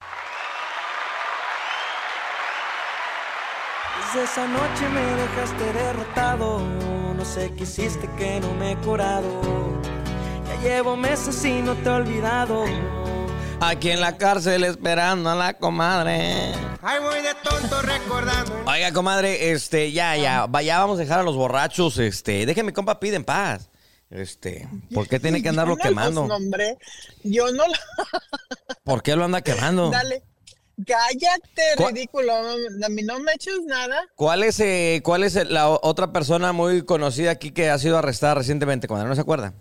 Desde 4.15 4.25
esa 4.25 4.47
noche 4.47 4.89
me 4.91 5.01
dejaste 5.01 5.73
derrotado. 5.73 6.61
No 6.61 7.25
sé 7.25 7.53
qué 7.57 7.65
hiciste 7.65 8.09
que 8.17 8.41
no 8.41 8.55
me 8.55 8.73
he 8.73 8.77
curado. 8.77 9.41
Ya 10.47 10.61
llevo 10.63 10.97
meses 10.97 11.45
y 11.45 11.61
no 11.63 11.75
te 11.75 11.89
he 11.89 11.93
olvidado. 11.93 12.65
Aquí 13.61 13.91
en 13.91 14.01
la 14.01 14.17
cárcel 14.17 14.65
esperando 14.65 15.31
a 15.31 15.35
la 15.35 15.55
comadre. 15.55 16.53
Ay, 16.83 17.01
voy 17.01 17.23
de 17.23 17.35
tonto 17.43 17.81
recordando. 17.83 18.63
Oiga, 18.67 18.93
comadre, 18.93 19.51
este, 19.53 19.91
ya, 19.91 20.17
ya, 20.17 20.47
va- 20.47 20.63
ya 20.63 20.79
vamos 20.81 20.99
a 20.99 21.03
dejar 21.03 21.21
a 21.21 21.23
los 21.23 21.35
borrachos, 21.37 21.97
este, 21.99 22.45
déjeme 22.47 22.73
compa 22.73 23.01
pide 23.01 23.17
en 23.17 23.25
paz. 23.25 23.71
Este, 24.11 24.69
¿por 24.93 25.09
qué 25.09 25.19
tiene 25.19 25.43
que 25.43 25.49
andarlo 25.49 25.75
Yo 25.79 25.83
no 25.83 25.89
quemando? 25.89 26.21
los 26.23 26.29
nombré. 26.29 26.77
Yo 27.25 27.51
no 27.53 27.67
lo. 27.67 27.75
¿Por 28.85 29.03
qué 29.03 29.17
lo 29.17 29.25
anda 29.25 29.41
quemando? 29.41 29.91
Dale. 29.91 30.23
Cállate, 30.87 31.63
¿Cuál- 31.77 31.95
ridículo. 31.95 32.33
A 32.35 32.89
mí 32.89 33.03
no 33.03 33.21
me 33.21 33.33
eches 33.33 33.61
nada. 33.67 34.05
¿Cuál 34.17 34.43
es, 34.43 34.59
eh, 34.61 35.01
cuál 35.05 35.23
es 35.23 35.35
la 35.49 35.69
otra 35.69 36.13
persona 36.13 36.53
muy 36.53 36.85
conocida 36.85 37.31
aquí 37.31 37.53
que 37.53 37.71
ha 37.71 37.79
sido 37.79 37.97
arrestada 37.99 38.35
recientemente, 38.35 38.89
comadre? 38.89 39.09
¿No 39.09 39.15
se 39.15 39.21
acuerda? 39.21 39.55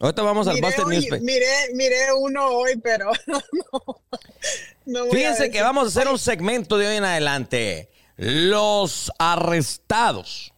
Ahorita 0.00 0.22
vamos 0.22 0.46
al 0.48 0.54
Miré, 0.54 0.66
Busted 0.66 0.84
hoy- 0.84 0.94
Newspaper. 0.96 1.20
miré, 1.22 1.46
miré 1.74 2.12
uno 2.18 2.46
hoy, 2.48 2.76
pero 2.82 3.10
no. 3.26 3.40
no 4.86 5.00
voy 5.06 5.08
a 5.08 5.12
Fíjense 5.12 5.50
que 5.50 5.62
vamos 5.62 5.84
a 5.84 5.88
hacer 5.88 6.10
un 6.10 6.18
segmento 6.18 6.78
de 6.78 6.86
hoy 6.88 6.96
en 6.96 7.04
adelante. 7.04 7.90
Los 8.16 9.10
arrestados 9.18 10.53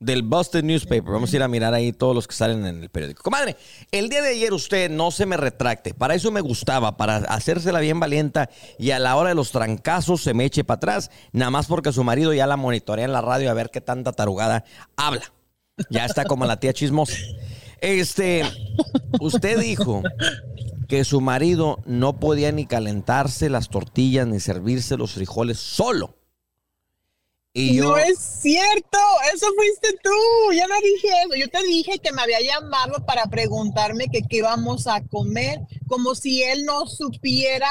del 0.00 0.22
Busted 0.22 0.64
Newspaper. 0.64 1.12
Vamos 1.12 1.32
a 1.32 1.36
ir 1.36 1.42
a 1.42 1.48
mirar 1.48 1.74
ahí 1.74 1.92
todos 1.92 2.14
los 2.14 2.26
que 2.26 2.34
salen 2.34 2.64
en 2.64 2.82
el 2.82 2.88
periódico. 2.88 3.22
Comadre, 3.22 3.56
el 3.92 4.08
día 4.08 4.22
de 4.22 4.30
ayer 4.30 4.52
usted 4.52 4.90
no 4.90 5.10
se 5.10 5.26
me 5.26 5.36
retracte. 5.36 5.92
Para 5.94 6.14
eso 6.14 6.30
me 6.30 6.40
gustaba, 6.40 6.96
para 6.96 7.16
hacérsela 7.16 7.80
bien 7.80 8.00
valienta 8.00 8.48
y 8.78 8.90
a 8.90 8.98
la 8.98 9.14
hora 9.16 9.28
de 9.28 9.34
los 9.34 9.52
trancazos 9.52 10.22
se 10.22 10.34
me 10.34 10.46
eche 10.46 10.64
para 10.64 10.76
atrás, 10.76 11.10
nada 11.32 11.50
más 11.50 11.66
porque 11.66 11.92
su 11.92 12.02
marido 12.02 12.32
ya 12.32 12.46
la 12.46 12.56
monitorea 12.56 13.04
en 13.04 13.12
la 13.12 13.20
radio 13.20 13.50
a 13.50 13.54
ver 13.54 13.70
qué 13.70 13.82
tanta 13.82 14.12
tarugada 14.12 14.64
habla. 14.96 15.32
Ya 15.90 16.06
está 16.06 16.24
como 16.24 16.46
la 16.46 16.58
tía 16.58 16.72
chismosa. 16.72 17.16
Este, 17.80 18.42
usted 19.20 19.58
dijo 19.60 20.02
que 20.88 21.04
su 21.04 21.20
marido 21.20 21.82
no 21.84 22.18
podía 22.18 22.52
ni 22.52 22.66
calentarse 22.66 23.48
las 23.48 23.68
tortillas 23.68 24.26
ni 24.26 24.40
servirse 24.40 24.96
los 24.96 25.12
frijoles 25.12 25.58
solo. 25.58 26.19
Y 27.52 27.76
yo, 27.76 27.84
No 27.84 27.96
es 27.96 28.18
cierto, 28.18 28.98
eso 29.34 29.46
fuiste 29.56 29.98
tú. 30.02 30.52
Yo 30.52 30.66
no 30.68 30.74
dije 30.80 31.08
eso. 31.24 31.34
Yo 31.36 31.48
te 31.48 31.62
dije 31.64 31.98
que 31.98 32.12
me 32.12 32.22
había 32.22 32.40
llamado 32.40 33.04
para 33.04 33.26
preguntarme 33.26 34.08
que 34.08 34.22
qué 34.22 34.36
íbamos 34.38 34.86
a 34.86 35.02
comer, 35.08 35.58
como 35.88 36.14
si 36.14 36.42
él 36.42 36.64
no 36.64 36.86
supiera 36.86 37.68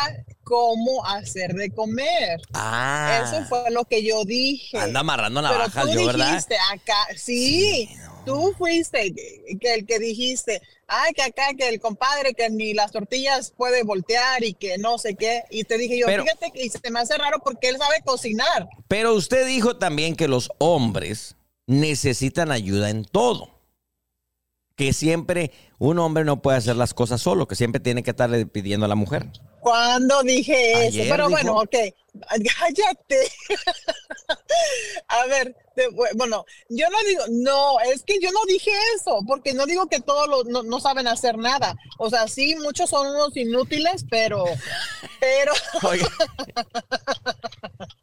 cómo 0.49 1.05
hacer 1.05 1.53
de 1.53 1.69
comer. 1.71 2.41
ah, 2.53 3.21
Eso 3.23 3.45
fue 3.47 3.69
lo 3.69 3.85
que 3.85 4.03
yo 4.03 4.25
dije. 4.25 4.77
anda 4.79 5.01
amarrando 5.01 5.41
Pero 5.41 5.53
navajas 5.53 5.85
tú 5.85 5.91
yo, 5.93 6.05
¿verdad? 6.07 6.25
dijiste 6.27 6.57
acá, 6.73 6.97
sí, 7.15 7.87
tú 8.25 8.53
fuiste 8.57 9.13
que, 9.13 9.57
que 9.61 9.73
el 9.75 9.85
que 9.85 9.99
dijiste, 9.99 10.61
ay, 10.87 11.13
que 11.13 11.21
acá, 11.21 11.53
que 11.55 11.69
el 11.69 11.79
compadre, 11.79 12.33
que 12.33 12.49
ni 12.49 12.73
las 12.73 12.91
tortillas 12.91 13.53
puede 13.55 13.83
voltear 13.83 14.43
y 14.43 14.55
que 14.55 14.79
no 14.79 14.97
sé 14.97 15.13
qué. 15.15 15.43
Y 15.51 15.63
te 15.65 15.77
dije 15.77 15.99
yo, 15.99 16.07
Pero- 16.07 16.23
fíjate 16.23 16.51
que 16.51 16.67
se 16.67 16.89
me 16.89 16.99
hace 16.99 17.15
raro 17.17 17.39
porque 17.43 17.69
él 17.69 17.77
sabe 17.77 17.97
cocinar. 18.03 18.67
Pero 18.87 19.13
usted 19.13 19.45
dijo 19.45 19.77
también 19.77 20.15
que 20.15 20.27
los 20.27 20.49
hombres 20.57 21.35
necesitan 21.67 22.51
ayuda 22.51 22.89
en 22.89 23.05
todo. 23.05 23.58
Que 24.79 24.93
siempre 24.93 25.51
un 25.77 25.99
hombre 25.99 26.23
no 26.23 26.41
puede 26.41 26.57
hacer 26.57 26.77
las 26.77 26.93
cosas 26.93 27.19
solo, 27.19 27.49
que 27.49 27.57
siempre 27.57 27.81
tiene 27.81 28.01
que 28.01 28.11
estarle 28.11 28.45
pidiendo 28.45 28.85
a 28.85 28.87
la 28.87 28.95
mujer. 28.95 29.27
Cuando 29.59 30.23
dije 30.23 30.73
Ayer 30.73 31.01
eso, 31.01 31.11
pero 31.11 31.27
dijo. 31.27 31.31
bueno, 31.31 31.57
ok, 31.57 31.75
cállate. 32.57 33.29
A 35.09 35.25
ver, 35.25 35.53
bueno, 36.15 36.45
yo 36.69 36.89
no 36.89 36.97
digo, 37.05 37.23
no, 37.29 37.81
es 37.93 38.03
que 38.03 38.19
yo 38.21 38.31
no 38.31 38.39
dije 38.47 38.71
eso, 38.95 39.19
porque 39.27 39.53
no 39.53 39.65
digo 39.65 39.87
que 39.87 39.99
todos 39.99 40.29
los, 40.29 40.45
no, 40.45 40.63
no 40.63 40.79
saben 40.79 41.09
hacer 41.09 41.37
nada. 41.37 41.75
O 41.97 42.09
sea, 42.09 42.29
sí, 42.29 42.55
muchos 42.63 42.89
son 42.89 43.05
unos 43.07 43.35
inútiles, 43.35 44.05
pero, 44.09 44.45
pero, 45.19 45.51
Oiga. 45.83 46.07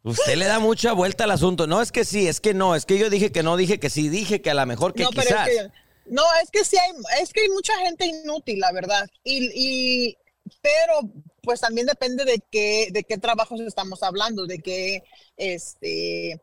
Usted 0.03 0.35
le 0.35 0.45
da 0.45 0.59
mucha 0.59 0.93
vuelta 0.93 1.23
al 1.23 1.31
asunto. 1.31 1.65
No 1.65 1.81
es 1.81 1.91
que 1.91 2.05
sí, 2.05 2.27
es 2.27 2.39
que 2.39 2.53
no, 2.53 2.75
es 2.75 2.85
que 2.85 2.99
yo 2.99 3.09
dije 3.09 3.31
que 3.31 3.41
no, 3.41 3.57
dije 3.57 3.79
que 3.79 3.89
sí, 3.89 4.09
dije 4.09 4.43
que 4.43 4.51
a 4.51 4.53
lo 4.53 4.65
mejor 4.67 4.93
que 4.93 5.01
no, 5.01 5.09
pero 5.09 5.23
quizás. 5.23 5.47
es 5.47 5.57
que, 5.63 5.86
no, 6.09 6.23
es 6.41 6.51
que 6.51 6.63
sí 6.63 6.77
hay, 6.77 6.91
es 7.21 7.33
que 7.33 7.41
hay 7.41 7.49
mucha 7.49 7.77
gente 7.79 8.05
inútil, 8.05 8.59
la 8.59 8.71
verdad. 8.71 9.07
Y, 9.23 9.49
y, 9.53 10.17
pero, 10.61 11.01
pues 11.41 11.61
también 11.61 11.87
depende 11.87 12.25
de 12.25 12.43
qué, 12.51 12.89
de 12.91 13.03
qué 13.03 13.17
trabajos 13.17 13.59
estamos 13.61 14.03
hablando, 14.03 14.45
de 14.45 14.59
qué, 14.59 15.03
este, 15.37 16.31
eh, 16.31 16.41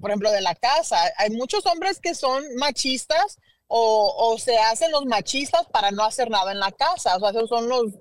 por 0.00 0.10
ejemplo, 0.10 0.30
de 0.30 0.40
la 0.40 0.54
casa. 0.54 0.98
Hay 1.18 1.30
muchos 1.30 1.66
hombres 1.66 2.00
que 2.00 2.14
son 2.14 2.44
machistas 2.56 3.38
o, 3.68 4.14
o 4.16 4.38
se 4.38 4.58
hacen 4.58 4.90
los 4.92 5.04
machistas 5.06 5.66
para 5.72 5.90
no 5.90 6.04
hacer 6.04 6.30
nada 6.30 6.52
en 6.52 6.60
la 6.60 6.72
casa. 6.72 7.16
O 7.16 7.20
sea, 7.20 7.30
esos 7.30 7.48
son 7.48 7.68
los 7.68 7.92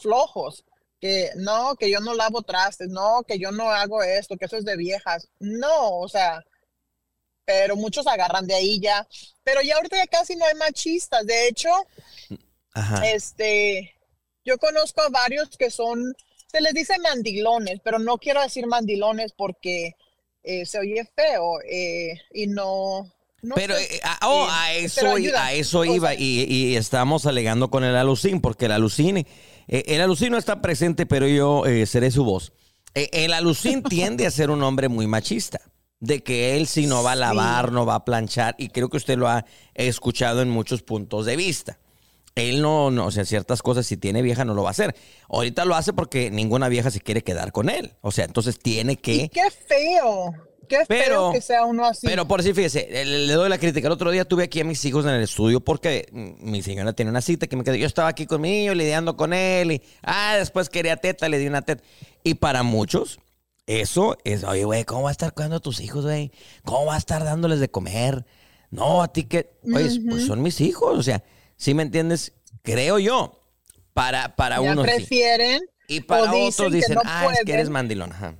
flojos. 0.00 0.64
Que 1.00 1.30
no, 1.36 1.76
que 1.76 1.90
yo 1.90 2.00
no 2.00 2.14
lavo 2.14 2.42
trastes, 2.42 2.88
no, 2.90 3.22
que 3.26 3.38
yo 3.38 3.52
no 3.52 3.70
hago 3.70 4.02
esto, 4.02 4.36
que 4.36 4.44
eso 4.44 4.58
es 4.58 4.66
de 4.66 4.76
viejas. 4.76 5.28
No, 5.38 5.96
o 5.98 6.08
sea, 6.08 6.44
pero 7.50 7.74
muchos 7.74 8.06
agarran 8.06 8.46
de 8.46 8.54
ahí 8.54 8.78
ya. 8.80 9.06
Pero 9.42 9.60
ya 9.62 9.74
ahorita 9.76 9.96
ya 9.96 10.06
casi 10.06 10.36
no 10.36 10.44
hay 10.44 10.54
machistas. 10.54 11.26
De 11.26 11.48
hecho, 11.48 11.68
Ajá. 12.74 13.04
este, 13.10 13.94
yo 14.44 14.56
conozco 14.58 15.00
a 15.02 15.08
varios 15.08 15.56
que 15.56 15.70
son, 15.70 16.14
se 16.50 16.60
les 16.60 16.72
dice 16.74 16.94
mandilones, 17.00 17.80
pero 17.82 17.98
no 17.98 18.18
quiero 18.18 18.40
decir 18.40 18.66
mandilones 18.66 19.32
porque 19.32 19.96
eh, 20.44 20.64
se 20.64 20.78
oye 20.78 21.04
feo 21.16 21.60
eh, 21.68 22.20
y 22.32 22.46
no. 22.46 23.10
no 23.42 23.54
Pero 23.56 23.74
sé, 23.76 23.96
eh, 23.96 24.00
a, 24.04 24.28
oh, 24.28 24.46
eh, 24.46 24.50
a 24.50 24.90
pero 24.94 25.08
eso, 25.10 25.14
ayuda. 25.16 25.46
a 25.46 25.52
eso 25.52 25.84
iba 25.84 26.14
y, 26.14 26.44
y 26.48 26.76
estamos 26.76 27.26
alegando 27.26 27.68
con 27.70 27.82
el 27.84 27.96
alucín, 27.96 28.40
porque 28.40 28.66
el 28.66 28.72
alucín, 28.72 29.16
eh, 29.18 29.26
el 29.68 30.00
alucín 30.00 30.30
no 30.30 30.38
está 30.38 30.62
presente, 30.62 31.04
pero 31.04 31.26
yo 31.26 31.66
eh, 31.66 31.84
seré 31.86 32.10
su 32.12 32.24
voz. 32.24 32.52
El 32.94 33.32
alucín 33.32 33.82
tiende 33.88 34.26
a 34.26 34.30
ser 34.30 34.50
un 34.50 34.62
hombre 34.62 34.88
muy 34.88 35.06
machista, 35.06 35.60
de 36.00 36.22
que 36.22 36.56
él 36.56 36.66
sí 36.66 36.86
no 36.86 37.02
va 37.02 37.12
a 37.12 37.16
lavar, 37.16 37.72
no 37.72 37.84
va 37.86 37.94
a 37.96 38.04
planchar, 38.04 38.54
y 38.58 38.68
creo 38.68 38.88
que 38.88 38.96
usted 38.96 39.18
lo 39.18 39.28
ha 39.28 39.44
escuchado 39.74 40.42
en 40.42 40.48
muchos 40.50 40.82
puntos 40.82 41.26
de 41.26 41.36
vista. 41.36 41.78
Él 42.36 42.62
no, 42.62 42.90
no, 42.90 43.06
o 43.06 43.10
sea, 43.10 43.24
ciertas 43.24 43.60
cosas, 43.60 43.86
si 43.86 43.96
tiene 43.96 44.22
vieja, 44.22 44.44
no 44.44 44.54
lo 44.54 44.62
va 44.62 44.68
a 44.68 44.72
hacer. 44.72 44.94
Ahorita 45.28 45.64
lo 45.64 45.74
hace 45.74 45.92
porque 45.92 46.30
ninguna 46.30 46.68
vieja 46.68 46.90
se 46.90 47.00
quiere 47.00 47.22
quedar 47.22 47.52
con 47.52 47.68
él. 47.68 47.92
O 48.00 48.12
sea, 48.12 48.24
entonces 48.24 48.58
tiene 48.58 48.96
que... 48.96 49.14
y 49.14 49.28
qué 49.28 49.42
feo, 49.50 50.32
qué 50.68 50.78
Pero- 50.88 51.06
feo 51.08 51.32
que 51.32 51.40
sea 51.42 51.64
uno 51.66 51.84
así. 51.84 52.06
Pero 52.06 52.26
por 52.28 52.42
si 52.42 52.54
fíjese, 52.54 52.88
le, 52.90 53.04
le 53.26 53.32
doy 53.34 53.48
la 53.50 53.58
crítica. 53.58 53.88
El 53.88 53.92
otro 53.92 54.10
día 54.12 54.24
tuve 54.24 54.44
aquí 54.44 54.60
a 54.60 54.64
mis 54.64 54.82
hijos 54.84 55.04
en 55.04 55.10
el 55.10 55.22
estudio 55.22 55.60
porque 55.60 56.08
mi 56.12 56.62
señora 56.62 56.92
tenía 56.92 57.10
una 57.10 57.20
cita 57.20 57.46
que 57.48 57.56
me 57.56 57.64
quedé. 57.64 57.78
Yo 57.78 57.86
estaba 57.86 58.08
aquí 58.08 58.26
con 58.26 58.40
mi 58.40 58.48
niño 58.50 58.74
lidiando 58.74 59.16
con 59.16 59.32
él 59.34 59.72
y, 59.72 59.82
ah, 60.02 60.36
después 60.38 60.70
quería 60.70 60.96
teta, 60.96 61.28
le 61.28 61.36
di 61.38 61.48
una 61.48 61.62
teta. 61.62 61.82
Y 62.22 62.34
para 62.34 62.62
muchos, 62.62 63.18
eso 63.78 64.18
es, 64.24 64.42
oye, 64.42 64.64
güey, 64.64 64.84
¿cómo 64.84 65.02
va 65.02 65.10
a 65.10 65.12
estar 65.12 65.32
cuidando 65.32 65.56
a 65.56 65.60
tus 65.60 65.80
hijos, 65.80 66.04
güey? 66.04 66.32
¿Cómo 66.64 66.86
va 66.86 66.96
a 66.96 66.98
estar 66.98 67.22
dándoles 67.22 67.60
de 67.60 67.70
comer? 67.70 68.26
No, 68.70 69.02
a 69.02 69.12
ti 69.12 69.24
que, 69.24 69.58
oye, 69.62 70.00
pues 70.08 70.26
son 70.26 70.42
mis 70.42 70.60
hijos. 70.60 70.98
O 70.98 71.02
sea, 71.02 71.22
¿sí 71.56 71.72
me 71.74 71.84
entiendes? 71.84 72.32
Creo 72.62 72.98
yo. 72.98 73.40
Para, 73.94 74.34
para 74.34 74.56
ya 74.62 74.72
unos 74.72 74.86
sí. 74.86 74.92
prefieren 74.92 75.60
Y 75.88 76.00
para 76.00 76.32
dicen 76.32 76.46
otros 76.48 76.72
dicen, 76.72 76.94
no 76.94 77.02
ah, 77.04 77.26
es 77.26 77.38
que 77.38 77.44
pueden". 77.44 77.54
eres 77.54 77.70
mandilón. 77.70 78.12
Ajá. 78.12 78.36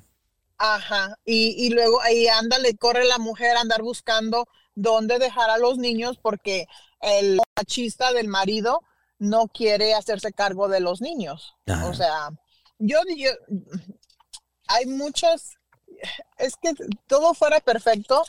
Ajá, 0.58 1.16
y, 1.24 1.54
y 1.56 1.70
luego 1.70 2.02
ahí 2.02 2.28
anda, 2.28 2.58
le 2.58 2.76
corre 2.76 3.06
la 3.06 3.18
mujer 3.18 3.56
a 3.56 3.60
andar 3.60 3.80
buscando 3.80 4.46
dónde 4.74 5.18
dejar 5.18 5.48
a 5.48 5.56
los 5.56 5.78
niños 5.78 6.18
porque 6.20 6.66
el 7.00 7.40
machista 7.56 8.12
del 8.12 8.28
marido 8.28 8.80
no 9.18 9.48
quiere 9.48 9.94
hacerse 9.94 10.32
cargo 10.32 10.68
de 10.68 10.80
los 10.80 11.00
niños. 11.00 11.54
Ajá. 11.66 11.86
O 11.86 11.94
sea, 11.94 12.30
yo, 12.78 12.98
yo, 13.16 13.30
hay 14.70 14.86
muchos, 14.86 15.56
es 16.38 16.54
que 16.56 16.72
todo 17.06 17.34
fuera 17.34 17.60
perfecto 17.60 18.24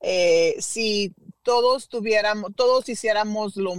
eh, 0.00 0.56
si 0.60 1.14
todos 1.42 1.88
tuviéramos, 1.88 2.54
todos 2.54 2.88
hiciéramos 2.88 3.56
lo, 3.56 3.72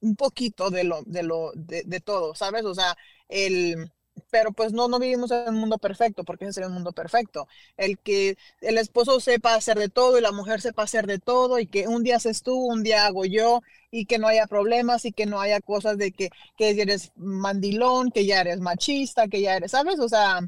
un 0.00 0.16
poquito 0.16 0.70
de 0.70 0.84
lo, 0.84 1.02
de 1.04 1.22
lo, 1.24 1.52
de, 1.54 2.00
todo, 2.00 2.34
¿sabes? 2.34 2.64
O 2.64 2.74
sea, 2.74 2.96
el, 3.28 3.90
pero 4.30 4.52
pues 4.52 4.72
no, 4.72 4.88
no 4.88 4.98
vivimos 5.00 5.30
en 5.32 5.48
un 5.48 5.56
mundo 5.56 5.78
perfecto, 5.78 6.24
porque 6.24 6.44
ese 6.44 6.54
sería 6.54 6.68
un 6.68 6.74
mundo 6.74 6.92
perfecto. 6.92 7.48
El 7.76 7.98
que 7.98 8.36
el 8.60 8.78
esposo 8.78 9.18
sepa 9.20 9.54
hacer 9.54 9.78
de 9.78 9.88
todo 9.88 10.18
y 10.18 10.22
la 10.22 10.32
mujer 10.32 10.60
sepa 10.60 10.84
hacer 10.84 11.06
de 11.06 11.18
todo 11.18 11.58
y 11.58 11.66
que 11.66 11.88
un 11.88 12.04
día 12.04 12.16
haces 12.16 12.42
tú, 12.42 12.54
un 12.56 12.82
día 12.84 13.06
hago 13.06 13.24
yo 13.24 13.62
y 13.90 14.06
que 14.06 14.18
no 14.18 14.28
haya 14.28 14.46
problemas 14.46 15.04
y 15.04 15.12
que 15.12 15.26
no 15.26 15.40
haya 15.40 15.60
cosas 15.60 15.98
de 15.98 16.12
que, 16.12 16.30
que 16.56 16.70
eres 16.70 17.12
mandilón, 17.16 18.10
que 18.12 18.26
ya 18.26 18.40
eres 18.42 18.60
machista, 18.60 19.28
que 19.28 19.40
ya 19.40 19.56
eres, 19.56 19.72
¿sabes? 19.72 19.98
O 19.98 20.08
sea, 20.08 20.40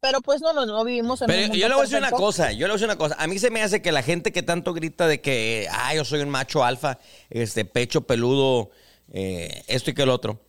pero 0.00 0.20
pues 0.20 0.40
no, 0.40 0.52
no, 0.52 0.64
no 0.66 0.84
vivimos 0.84 1.20
en 1.22 1.26
un 1.26 1.28
Pero 1.34 1.42
mundo 1.48 1.56
yo 1.56 1.68
le 1.68 1.74
voy 1.74 1.80
a 1.82 1.84
decir 1.84 1.98
una 1.98 2.10
cosa, 2.10 2.52
yo 2.52 2.58
le 2.60 2.64
voy 2.66 2.70
a 2.70 2.74
decir 2.74 2.86
una 2.86 2.96
cosa. 2.98 3.16
A 3.18 3.26
mí 3.26 3.38
se 3.38 3.50
me 3.50 3.62
hace 3.62 3.82
que 3.82 3.92
la 3.92 4.02
gente 4.02 4.32
que 4.32 4.42
tanto 4.42 4.72
grita 4.74 5.06
de 5.06 5.20
que, 5.20 5.66
ah, 5.70 5.94
yo 5.94 6.04
soy 6.04 6.20
un 6.20 6.28
macho 6.30 6.64
alfa, 6.64 6.98
este, 7.30 7.64
pecho 7.64 8.02
peludo, 8.02 8.70
eh, 9.12 9.64
esto 9.66 9.90
y 9.90 9.94
que 9.94 10.02
el 10.02 10.10
otro. 10.10 10.40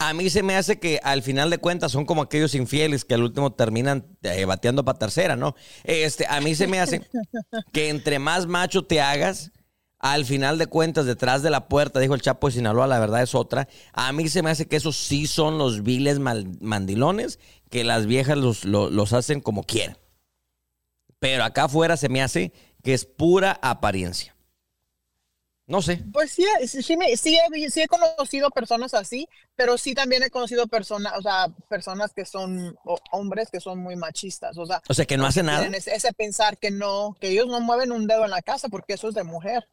A 0.00 0.14
mí 0.14 0.30
se 0.30 0.44
me 0.44 0.54
hace 0.56 0.78
que 0.78 1.00
al 1.02 1.22
final 1.22 1.50
de 1.50 1.58
cuentas 1.58 1.90
son 1.90 2.04
como 2.04 2.22
aquellos 2.22 2.54
infieles 2.54 3.04
que 3.04 3.14
al 3.14 3.22
último 3.24 3.52
terminan 3.52 4.06
eh, 4.22 4.44
bateando 4.44 4.84
para 4.84 4.98
tercera, 4.98 5.34
¿no? 5.34 5.56
Este, 5.82 6.24
a 6.28 6.40
mí 6.40 6.54
se 6.54 6.68
me 6.68 6.78
hace 6.80 7.02
que 7.72 7.88
entre 7.88 8.18
más 8.20 8.46
macho 8.46 8.84
te 8.84 9.00
hagas, 9.00 9.50
al 9.98 10.24
final 10.24 10.58
de 10.58 10.68
cuentas, 10.68 11.06
detrás 11.06 11.42
de 11.42 11.50
la 11.50 11.66
puerta, 11.66 11.98
dijo 11.98 12.14
el 12.14 12.22
Chapo 12.22 12.46
de 12.46 12.52
Sinaloa, 12.54 12.86
la 12.86 13.00
verdad 13.00 13.20
es 13.24 13.34
otra. 13.34 13.66
A 13.92 14.12
mí 14.12 14.28
se 14.28 14.42
me 14.44 14.50
hace 14.50 14.68
que 14.68 14.76
esos 14.76 14.96
sí 14.96 15.26
son 15.26 15.58
los 15.58 15.82
viles 15.82 16.20
mal- 16.20 16.46
mandilones, 16.60 17.40
que 17.70 17.84
las 17.84 18.06
viejas 18.06 18.36
los, 18.38 18.64
lo- 18.64 18.90
los 18.90 19.12
hacen 19.12 19.40
como 19.40 19.62
quieren. 19.64 19.96
Pero 21.18 21.44
acá 21.44 21.64
afuera 21.64 21.96
se 21.96 22.08
me 22.08 22.22
hace 22.22 22.52
que 22.82 22.94
es 22.94 23.04
pura 23.04 23.58
apariencia. 23.62 24.34
No 25.66 25.82
sé. 25.82 26.02
Pues 26.14 26.30
sí, 26.32 26.46
sí, 26.66 26.82
sí, 26.82 26.96
me- 26.96 27.14
sí 27.18 27.36
he, 27.36 27.50
vi- 27.52 27.68
sí 27.68 27.82
he 27.82 27.88
conocido 27.88 28.48
personas 28.50 28.94
así, 28.94 29.28
pero 29.54 29.76
sí 29.76 29.92
también 29.94 30.22
he 30.22 30.30
conocido 30.30 30.66
personas, 30.66 31.12
o 31.18 31.20
sea, 31.20 31.48
personas 31.68 32.14
que 32.14 32.24
son 32.24 32.74
o- 32.86 32.98
hombres 33.12 33.50
que 33.50 33.60
son 33.60 33.78
muy 33.78 33.94
machistas, 33.94 34.56
o 34.56 34.64
sea, 34.64 34.80
O 34.88 34.94
sea, 34.94 35.04
que 35.04 35.18
no 35.18 35.26
hace 35.26 35.42
nada. 35.42 35.66
ese, 35.66 35.94
ese 35.94 36.14
pensar 36.14 36.56
que 36.56 36.70
no, 36.70 37.14
que 37.20 37.28
ellos 37.28 37.48
no 37.48 37.60
mueven 37.60 37.92
un 37.92 38.06
dedo 38.06 38.24
en 38.24 38.30
la 38.30 38.40
casa 38.40 38.68
porque 38.70 38.94
eso 38.94 39.08
es 39.10 39.14
de 39.14 39.24
mujer, 39.24 39.68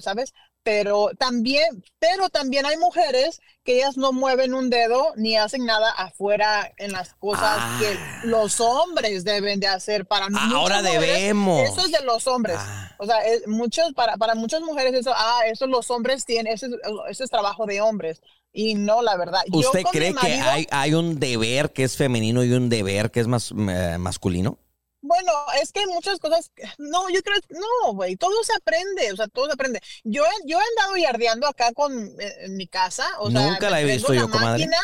¿sabes? 0.00 0.32
Pero 0.64 1.10
también, 1.18 1.82
pero 1.98 2.28
también 2.28 2.66
hay 2.66 2.76
mujeres 2.76 3.40
que 3.64 3.76
ellas 3.76 3.96
no 3.96 4.12
mueven 4.12 4.52
un 4.54 4.68
dedo 4.68 5.12
ni 5.16 5.36
hacen 5.36 5.64
nada 5.64 5.90
afuera 5.92 6.70
en 6.76 6.92
las 6.92 7.14
cosas 7.14 7.56
Ah. 7.58 7.78
que 7.80 8.26
los 8.28 8.60
hombres 8.60 9.24
deben 9.24 9.60
de 9.60 9.66
hacer 9.68 10.04
para 10.04 10.28
muchas 10.28 10.52
ahora 10.52 10.82
mujeres, 10.82 11.00
debemos. 11.00 11.68
Eso 11.70 11.80
es 11.86 11.92
de 11.92 12.02
los 12.04 12.26
hombres. 12.26 12.56
Ah. 12.58 12.92
O 12.98 13.06
sea, 13.06 13.24
es- 13.24 13.46
muchos, 13.46 13.92
para, 13.94 14.16
para 14.16 14.34
muchas 14.34 14.60
mujeres 14.60 14.92
eso, 14.94 15.12
ah, 15.14 15.40
eso 15.46 15.66
los 15.66 15.90
hombres 15.90 16.24
tienen, 16.26 16.52
ese, 16.52 16.66
es- 16.66 16.72
ese 17.10 17.24
es 17.24 17.30
trabajo 17.30 17.64
de 17.64 17.80
hombres. 17.80 18.20
Y 18.52 18.74
no, 18.74 19.02
la 19.02 19.16
verdad. 19.16 19.40
¿Usted 19.52 19.82
cree 19.84 20.14
que 20.14 20.26
hay, 20.40 20.66
hay 20.70 20.94
un 20.94 21.18
deber 21.20 21.72
que 21.72 21.84
es 21.84 21.96
femenino 21.96 22.42
y 22.44 22.52
un 22.52 22.68
deber 22.68 23.10
que 23.10 23.20
es 23.20 23.26
más, 23.28 23.52
eh, 23.52 23.96
masculino? 23.98 24.58
Bueno, 25.00 25.32
es 25.62 25.72
que 25.72 25.86
muchas 25.86 26.18
cosas, 26.18 26.50
no, 26.78 27.08
yo 27.10 27.22
creo, 27.22 27.36
no, 27.50 27.92
güey, 27.94 28.16
todo 28.16 28.42
se 28.42 28.52
aprende, 28.54 29.12
o 29.12 29.16
sea, 29.16 29.28
todo 29.28 29.46
se 29.46 29.52
aprende. 29.52 29.80
Yo, 30.04 30.24
yo 30.44 30.58
he 30.58 30.62
andado 30.76 30.96
yardeando 30.96 31.46
acá 31.46 31.72
con, 31.72 31.92
eh, 32.20 32.36
en 32.40 32.56
mi 32.56 32.66
casa, 32.66 33.06
o 33.20 33.30
sea, 33.30 33.48
Nunca 33.48 33.70
la 33.70 33.80
he 33.80 33.84
visto 33.84 34.12
yo, 34.12 34.28
comadre. 34.28 34.66
máquina, 34.66 34.78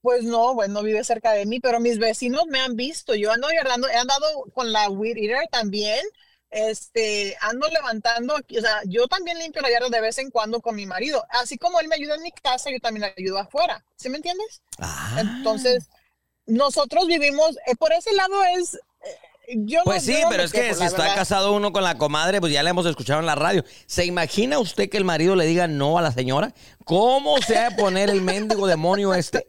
Pues 0.00 0.22
no, 0.24 0.54
bueno, 0.54 0.74
no 0.74 0.82
vive 0.82 1.04
cerca 1.04 1.32
de 1.32 1.44
mí, 1.44 1.60
pero 1.60 1.80
mis 1.80 1.98
vecinos 1.98 2.46
me 2.48 2.60
han 2.60 2.76
visto. 2.76 3.14
Yo 3.14 3.32
ando 3.32 3.50
yardeando, 3.50 3.88
he 3.88 3.96
andado 3.96 4.26
con 4.54 4.72
la 4.72 4.88
weed 4.88 5.16
eater 5.18 5.48
también, 5.50 6.00
este, 6.50 7.36
ando 7.42 7.68
levantando, 7.68 8.34
o 8.36 8.60
sea, 8.60 8.80
yo 8.86 9.06
también 9.06 9.38
limpio 9.38 9.60
la 9.60 9.70
yarda 9.70 9.88
de 9.90 10.00
vez 10.00 10.16
en 10.18 10.30
cuando 10.30 10.60
con 10.60 10.76
mi 10.76 10.86
marido. 10.86 11.24
Así 11.30 11.58
como 11.58 11.78
él 11.80 11.88
me 11.88 11.96
ayuda 11.96 12.14
en 12.14 12.22
mi 12.22 12.32
casa, 12.32 12.70
yo 12.70 12.78
también 12.80 13.02
le 13.02 13.22
ayudo 13.22 13.38
afuera. 13.38 13.84
¿Sí 13.96 14.08
me 14.08 14.16
entiendes? 14.16 14.62
Ah. 14.78 15.18
Entonces, 15.20 15.88
nosotros 16.46 17.06
vivimos, 17.06 17.56
eh, 17.66 17.76
por 17.76 17.92
ese 17.92 18.12
lado 18.14 18.42
es, 18.56 18.78
yo 19.56 19.80
Pues 19.84 20.06
no- 20.06 20.12
sí, 20.14 20.20
yo 20.22 20.28
pero 20.28 20.42
es 20.42 20.52
que 20.52 20.74
si 20.74 20.80
la 20.80 20.86
está 20.86 21.02
verdad. 21.02 21.14
casado 21.16 21.52
uno 21.52 21.72
con 21.72 21.82
la 21.82 21.96
comadre, 21.96 22.40
pues 22.40 22.52
ya 22.52 22.62
le 22.62 22.70
hemos 22.70 22.86
escuchado 22.86 23.20
en 23.20 23.26
la 23.26 23.34
radio. 23.34 23.64
¿Se 23.86 24.04
imagina 24.04 24.58
usted 24.58 24.88
que 24.90 24.96
el 24.98 25.04
marido 25.04 25.34
le 25.36 25.46
diga 25.46 25.66
no 25.68 25.98
a 25.98 26.02
la 26.02 26.12
señora? 26.12 26.52
¿Cómo 26.84 27.38
se 27.42 27.56
ha 27.58 27.70
de 27.70 27.76
poner 27.76 28.10
el 28.10 28.22
mendigo 28.22 28.66
demonio 28.66 29.14
este? 29.14 29.46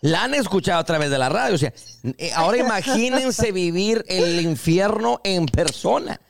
La 0.00 0.24
han 0.24 0.34
escuchado 0.34 0.80
a 0.80 0.84
través 0.84 1.10
de 1.10 1.18
la 1.18 1.28
radio. 1.28 1.54
O 1.54 1.58
sea, 1.58 1.72
eh, 2.18 2.32
ahora 2.34 2.56
imagínense 2.58 3.52
vivir 3.52 4.04
el 4.08 4.40
infierno 4.40 5.20
en 5.22 5.46
persona. 5.46 6.20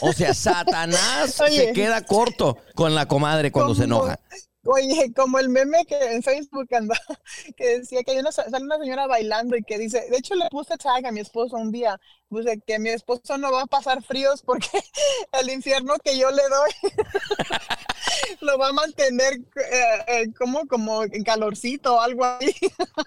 O 0.00 0.12
sea, 0.12 0.32
Satanás 0.32 1.34
se 1.50 1.72
queda 1.72 2.02
corto 2.06 2.56
con 2.74 2.94
la 2.94 3.06
comadre 3.06 3.52
cuando 3.52 3.74
se 3.74 3.84
enoja. 3.84 4.18
Oye, 4.64 5.12
como 5.14 5.40
el 5.40 5.48
meme 5.48 5.84
que 5.86 5.96
en 5.96 6.22
Facebook 6.22 6.68
anda, 6.72 6.94
que 7.56 7.78
decía 7.80 8.04
que 8.04 8.12
hay 8.12 8.18
una, 8.18 8.30
sale 8.30 8.64
una 8.64 8.78
señora 8.78 9.08
bailando 9.08 9.56
y 9.56 9.64
que 9.64 9.78
dice, 9.78 10.06
de 10.08 10.16
hecho 10.16 10.36
le 10.36 10.48
puse 10.50 10.76
tag 10.76 11.04
a 11.04 11.10
mi 11.10 11.18
esposo 11.18 11.56
un 11.56 11.72
día, 11.72 12.00
puse 12.28 12.60
que 12.64 12.78
mi 12.78 12.90
esposo 12.90 13.38
no 13.38 13.50
va 13.50 13.62
a 13.62 13.66
pasar 13.66 14.02
fríos 14.04 14.42
porque 14.42 14.68
el 15.40 15.50
infierno 15.50 15.94
que 16.04 16.16
yo 16.16 16.30
le 16.30 16.42
doy 16.48 16.92
lo 18.40 18.56
va 18.56 18.68
a 18.68 18.72
mantener 18.72 19.34
eh, 19.34 20.04
eh, 20.06 20.32
como, 20.38 20.66
como 20.68 21.02
en 21.02 21.24
calorcito 21.24 21.96
o 21.96 22.00
algo 22.00 22.24
así. 22.24 22.54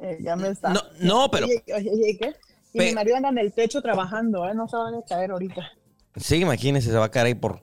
Eh, 0.00 0.18
ya 0.20 0.36
me 0.36 0.48
está. 0.48 0.70
No, 0.70 0.80
no, 1.00 1.30
pero- 1.30 1.46
Oye, 1.46 1.62
oye, 1.74 1.90
oye, 1.90 2.18
¿qué? 2.20 2.34
Y 2.74 2.78
Pe- 2.78 2.86
mi 2.88 2.92
marido 2.94 3.16
anda 3.16 3.28
en 3.30 3.38
el 3.38 3.52
techo 3.52 3.80
trabajando, 3.80 4.46
¿eh? 4.46 4.54
No 4.54 4.68
se 4.68 4.76
va 4.76 4.88
a 4.88 5.02
caer 5.08 5.30
ahorita. 5.30 5.62
Sí, 6.16 6.36
imagínese, 6.36 6.90
se 6.90 6.98
va 6.98 7.06
a 7.06 7.10
caer 7.10 7.26
ahí 7.26 7.34
por, 7.34 7.60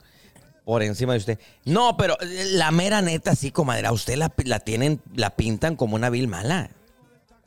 por 0.64 0.82
encima 0.82 1.12
de 1.12 1.18
usted. 1.18 1.38
No, 1.64 1.96
pero 1.96 2.16
eh, 2.20 2.46
la 2.52 2.70
mera 2.70 3.02
neta, 3.02 3.34
sí, 3.34 3.50
comadre, 3.50 3.86
a 3.86 3.92
usted 3.92 4.16
la, 4.16 4.32
la 4.44 4.60
tienen, 4.60 5.00
la 5.14 5.30
pintan 5.30 5.76
como 5.76 5.96
una 5.96 6.10
vil 6.10 6.28
mala. 6.28 6.70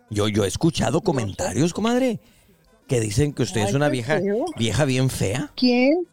Yo, 0.10 0.28
yo 0.28 0.45
he 0.45 0.47
escuchado 0.47 1.01
comentarios, 1.01 1.73
comadre, 1.73 2.19
que 2.88 2.99
dicen 2.99 3.34
que 3.34 3.43
usted 3.43 3.62
es 3.62 3.73
una 3.73 3.89
vieja, 3.89 4.19
feo. 4.19 4.45
vieja 4.58 4.86
bien 4.86 5.10
fea. 5.10 5.51
¿Quién? 5.56 6.08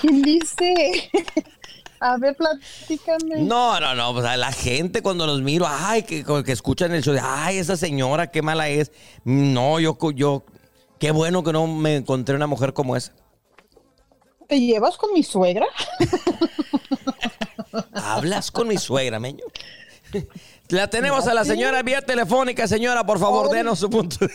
¿Quién 0.00 0.22
dice? 0.22 1.10
A 2.00 2.16
ver, 2.16 2.34
platícame. 2.34 3.42
No, 3.42 3.78
no, 3.78 3.94
no, 3.94 4.12
pues 4.12 4.24
a 4.24 4.36
la 4.36 4.50
gente 4.50 5.02
cuando 5.02 5.24
los 5.24 5.40
miro, 5.40 5.66
ay, 5.68 6.02
que, 6.02 6.24
que 6.24 6.50
escuchan 6.50 6.92
el 6.92 7.02
show 7.04 7.14
de, 7.14 7.20
ay, 7.22 7.58
esa 7.58 7.76
señora, 7.76 8.32
qué 8.32 8.42
mala 8.42 8.68
es. 8.68 8.90
No, 9.22 9.78
yo, 9.78 9.96
yo, 10.12 10.44
qué 10.98 11.12
bueno 11.12 11.44
que 11.44 11.52
no 11.52 11.68
me 11.68 11.94
encontré 11.94 12.34
una 12.34 12.48
mujer 12.48 12.72
como 12.72 12.96
esa. 12.96 13.12
¿Te 14.52 14.60
llevas 14.60 14.98
con 14.98 15.14
mi 15.14 15.22
suegra? 15.22 15.64
Hablas 17.94 18.50
con 18.50 18.68
mi 18.68 18.76
suegra, 18.76 19.18
meño. 19.18 19.44
La 20.68 20.90
tenemos 20.90 21.26
a 21.26 21.32
la 21.32 21.42
señora 21.46 21.82
vía 21.82 22.02
telefónica, 22.02 22.68
señora, 22.68 23.02
por 23.06 23.18
favor, 23.18 23.48
denos 23.48 23.78
su 23.78 23.88
punto. 23.88 24.16
de- 24.26 24.30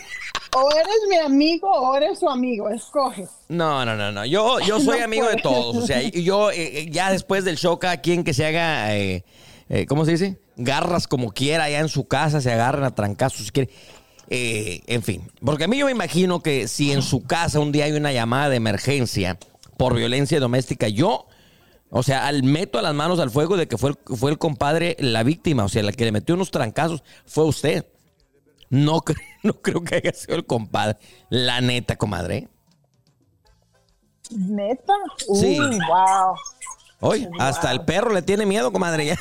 O 0.56 0.70
eres 0.72 0.96
mi 1.08 1.18
amigo 1.18 1.70
o 1.70 1.94
eres 1.96 2.18
su 2.18 2.28
amigo, 2.28 2.68
escoge. 2.68 3.28
No, 3.46 3.84
no, 3.84 3.94
no, 3.94 4.10
no. 4.10 4.26
Yo, 4.26 4.58
yo 4.58 4.80
soy 4.84 4.98
No 4.98 5.04
amigo 5.04 5.28
de 5.28 5.36
todos. 5.36 5.76
O 5.76 5.86
sea, 5.86 6.02
yo 6.02 6.50
eh, 6.50 6.80
eh, 6.80 6.88
ya 6.90 7.12
después 7.12 7.44
del 7.44 7.56
show, 7.56 7.78
cada 7.78 7.98
quien 8.00 8.24
que 8.24 8.34
se 8.34 8.44
haga, 8.44 8.96
eh, 8.96 9.24
eh, 9.68 9.86
¿cómo 9.86 10.04
se 10.04 10.10
dice? 10.10 10.40
Garras 10.56 11.06
como 11.06 11.30
quiera, 11.30 11.62
allá 11.62 11.78
en 11.78 11.88
su 11.88 12.08
casa, 12.08 12.40
se 12.40 12.50
agarran 12.50 12.82
a 12.82 12.92
trancazos 12.92 13.46
si 13.46 13.52
quiere. 13.52 13.70
Eh, 14.30 14.80
en 14.88 15.04
fin, 15.04 15.30
porque 15.44 15.62
a 15.64 15.68
mí 15.68 15.78
yo 15.78 15.86
me 15.86 15.92
imagino 15.92 16.42
que 16.42 16.66
si 16.66 16.90
en 16.90 17.02
su 17.02 17.22
casa 17.22 17.60
un 17.60 17.70
día 17.70 17.84
hay 17.84 17.92
una 17.92 18.12
llamada 18.12 18.48
de 18.48 18.56
emergencia 18.56 19.38
por 19.78 19.94
violencia 19.96 20.38
doméstica, 20.40 20.88
yo, 20.88 21.26
o 21.90 22.02
sea, 22.02 22.26
al 22.26 22.42
meto 22.42 22.82
las 22.82 22.92
manos 22.94 23.18
al 23.20 23.30
fuego 23.30 23.56
de 23.56 23.66
que 23.68 23.78
fue 23.78 23.90
el, 23.90 24.16
fue 24.16 24.30
el 24.30 24.36
compadre 24.38 24.94
la 24.98 25.22
víctima, 25.22 25.64
o 25.64 25.68
sea, 25.70 25.82
la 25.82 25.92
que 25.92 26.04
le 26.04 26.12
metió 26.12 26.34
unos 26.34 26.50
trancazos 26.50 27.02
fue 27.24 27.44
usted. 27.44 27.86
No, 28.68 28.96
cre- 29.00 29.16
no 29.42 29.54
creo 29.54 29.82
que 29.82 29.94
haya 29.94 30.12
sido 30.12 30.36
el 30.36 30.44
compadre. 30.44 30.98
La 31.30 31.62
neta, 31.62 31.96
comadre. 31.96 32.48
¿Neta? 34.30 34.92
Sí. 35.34 35.58
Uy, 35.58 35.78
wow. 35.88 36.34
Oye, 37.00 37.30
hasta 37.38 37.70
el 37.70 37.84
perro 37.84 38.12
le 38.12 38.22
tiene 38.22 38.44
miedo, 38.44 38.72
comadre. 38.72 39.06
ya. 39.06 39.16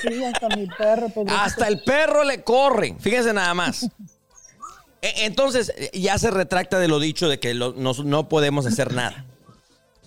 Sí, 0.00 0.24
hasta 0.24 0.48
mi 0.56 0.66
perro. 0.66 1.08
pues, 1.10 1.26
Hasta 1.38 1.68
el 1.68 1.82
perro 1.84 2.24
le 2.24 2.42
corre. 2.42 2.96
Fíjense 2.98 3.32
nada 3.34 3.52
más. 3.54 3.84
E- 5.02 5.26
Entonces, 5.26 5.72
ya 5.92 6.18
se 6.18 6.30
retracta 6.30 6.78
de 6.78 6.88
lo 6.88 6.98
dicho 6.98 7.28
de 7.28 7.38
que 7.38 7.52
lo- 7.54 7.74
no, 7.74 7.92
no 8.04 8.28
podemos 8.28 8.66
hacer 8.66 8.92
nada. 8.94 9.26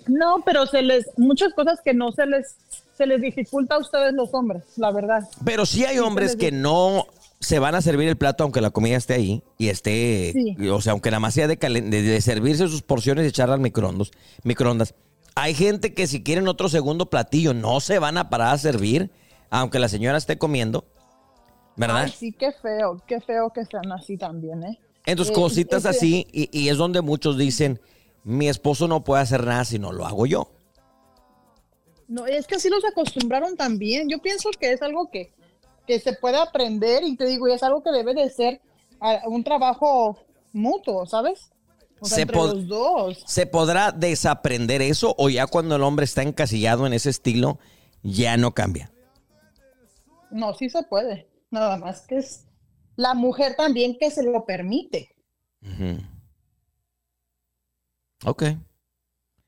No, 0.08 0.42
pero 0.46 0.66
se 0.68 0.82
les, 0.82 1.06
muchas 1.18 1.54
cosas 1.54 1.80
que 1.84 1.94
no 1.94 2.12
se 2.12 2.26
les, 2.26 2.56
se 2.98 3.06
les 3.06 3.22
dificulta 3.22 3.76
a 3.76 3.80
ustedes 3.80 4.14
los 4.14 4.34
hombres, 4.34 4.64
la 4.78 4.92
verdad. 4.92 5.28
Pero 5.46 5.66
sí 5.66 5.86
hay 5.86 6.00
hombres 6.00 6.36
que 6.36 6.52
no 6.52 7.06
se 7.40 7.58
van 7.60 7.74
a 7.76 7.82
servir 7.82 8.08
el 8.08 8.18
plato 8.18 8.44
aunque 8.44 8.62
la 8.62 8.70
comida 8.70 8.98
esté 8.98 9.16
ahí 9.16 9.42
y 9.58 9.70
esté, 9.70 10.32
Sí. 10.34 10.70
o 10.70 10.80
sea, 10.82 10.92
aunque 10.94 11.10
nada 11.10 11.20
más 11.20 11.34
sea 11.34 11.48
de, 11.48 11.56
de- 11.56 11.82
de 12.04 12.22
servirse 12.22 12.68
sus 12.68 12.84
porciones 12.84 13.26
y 13.26 13.30
echarlas 13.30 13.56
al 13.56 13.62
microondas, 13.62 14.12
microondas. 14.44 14.94
Hay 15.36 15.54
gente 15.56 15.94
que 15.94 16.06
si 16.08 16.22
quieren 16.24 16.48
otro 16.48 16.70
segundo 16.70 17.10
platillo 17.10 17.54
no 17.54 17.80
se 17.80 17.98
van 18.00 18.18
a 18.18 18.30
parar 18.30 18.54
a 18.54 18.58
servir 18.58 19.10
aunque 19.50 19.80
la 19.80 19.88
señora 19.90 20.18
esté 20.18 20.38
comiendo, 20.38 20.86
¿verdad? 21.76 22.04
Ay, 22.06 22.14
sí, 22.16 22.32
qué 22.32 22.52
feo, 22.52 23.02
qué 23.08 23.20
feo 23.22 23.50
que 23.52 23.66
sean 23.66 23.92
así 23.92 24.18
también, 24.18 24.64
¿eh? 24.64 24.80
Entonces, 25.06 25.32
Eh, 25.36 25.40
cositas 25.40 25.80
ese- 25.86 25.90
así, 25.90 26.28
y, 26.32 26.50
y 26.58 26.70
es 26.70 26.78
donde 26.78 27.02
muchos 27.02 27.38
dicen, 27.38 27.80
mi 28.24 28.48
esposo 28.48 28.88
no 28.88 29.04
puede 29.04 29.24
hacer 29.24 29.46
nada 29.46 29.66
si 29.66 29.80
no 29.80 29.92
lo 29.92 30.06
hago 30.06 30.26
yo. 30.26 30.52
No, 32.08 32.26
es 32.28 32.46
que 32.46 32.56
así 32.56 32.70
los 32.70 32.84
acostumbraron 32.84 33.56
también. 33.56 34.10
Yo 34.10 34.20
pienso 34.20 34.50
que 34.60 34.74
es 34.74 34.82
algo 34.82 35.10
que, 35.10 35.34
que 35.88 36.00
se 36.00 36.14
puede 36.14 36.38
aprender 36.38 37.04
y 37.04 37.16
te 37.16 37.26
digo, 37.26 37.48
y 37.48 37.54
es 37.54 37.64
algo 37.64 37.82
que 37.82 37.92
debe 37.92 38.14
de 38.14 38.30
ser 38.30 38.62
un 39.26 39.44
trabajo 39.44 40.18
mutuo, 40.54 41.06
¿sabes? 41.06 41.52
O 42.00 42.06
sea, 42.06 42.16
Se 42.16 42.22
entre 42.24 42.38
los 42.38 42.68
dos. 42.68 43.24
¿Se 43.28 43.46
podrá 43.46 43.92
desaprender 43.92 44.82
eso 44.82 45.16
o 45.18 45.30
ya 45.30 45.48
cuando 45.48 45.76
el 45.76 45.84
hombre 45.84 46.04
está 46.04 46.24
encasillado 46.24 46.86
en 46.86 46.94
ese 46.94 47.10
estilo, 47.10 47.60
ya 48.04 48.38
no 48.38 48.54
cambia? 48.54 48.92
No, 50.32 50.54
sí 50.54 50.70
se 50.70 50.84
puede. 50.84 51.28
Nada 51.50 51.78
más 51.78 52.02
que 52.02 52.18
es 52.18 52.46
la 52.96 53.14
mujer 53.14 53.56
también 53.56 53.98
que 53.98 54.10
se 54.12 54.24
lo 54.24 54.46
permite. 54.46 55.16
Ok. 58.26 58.44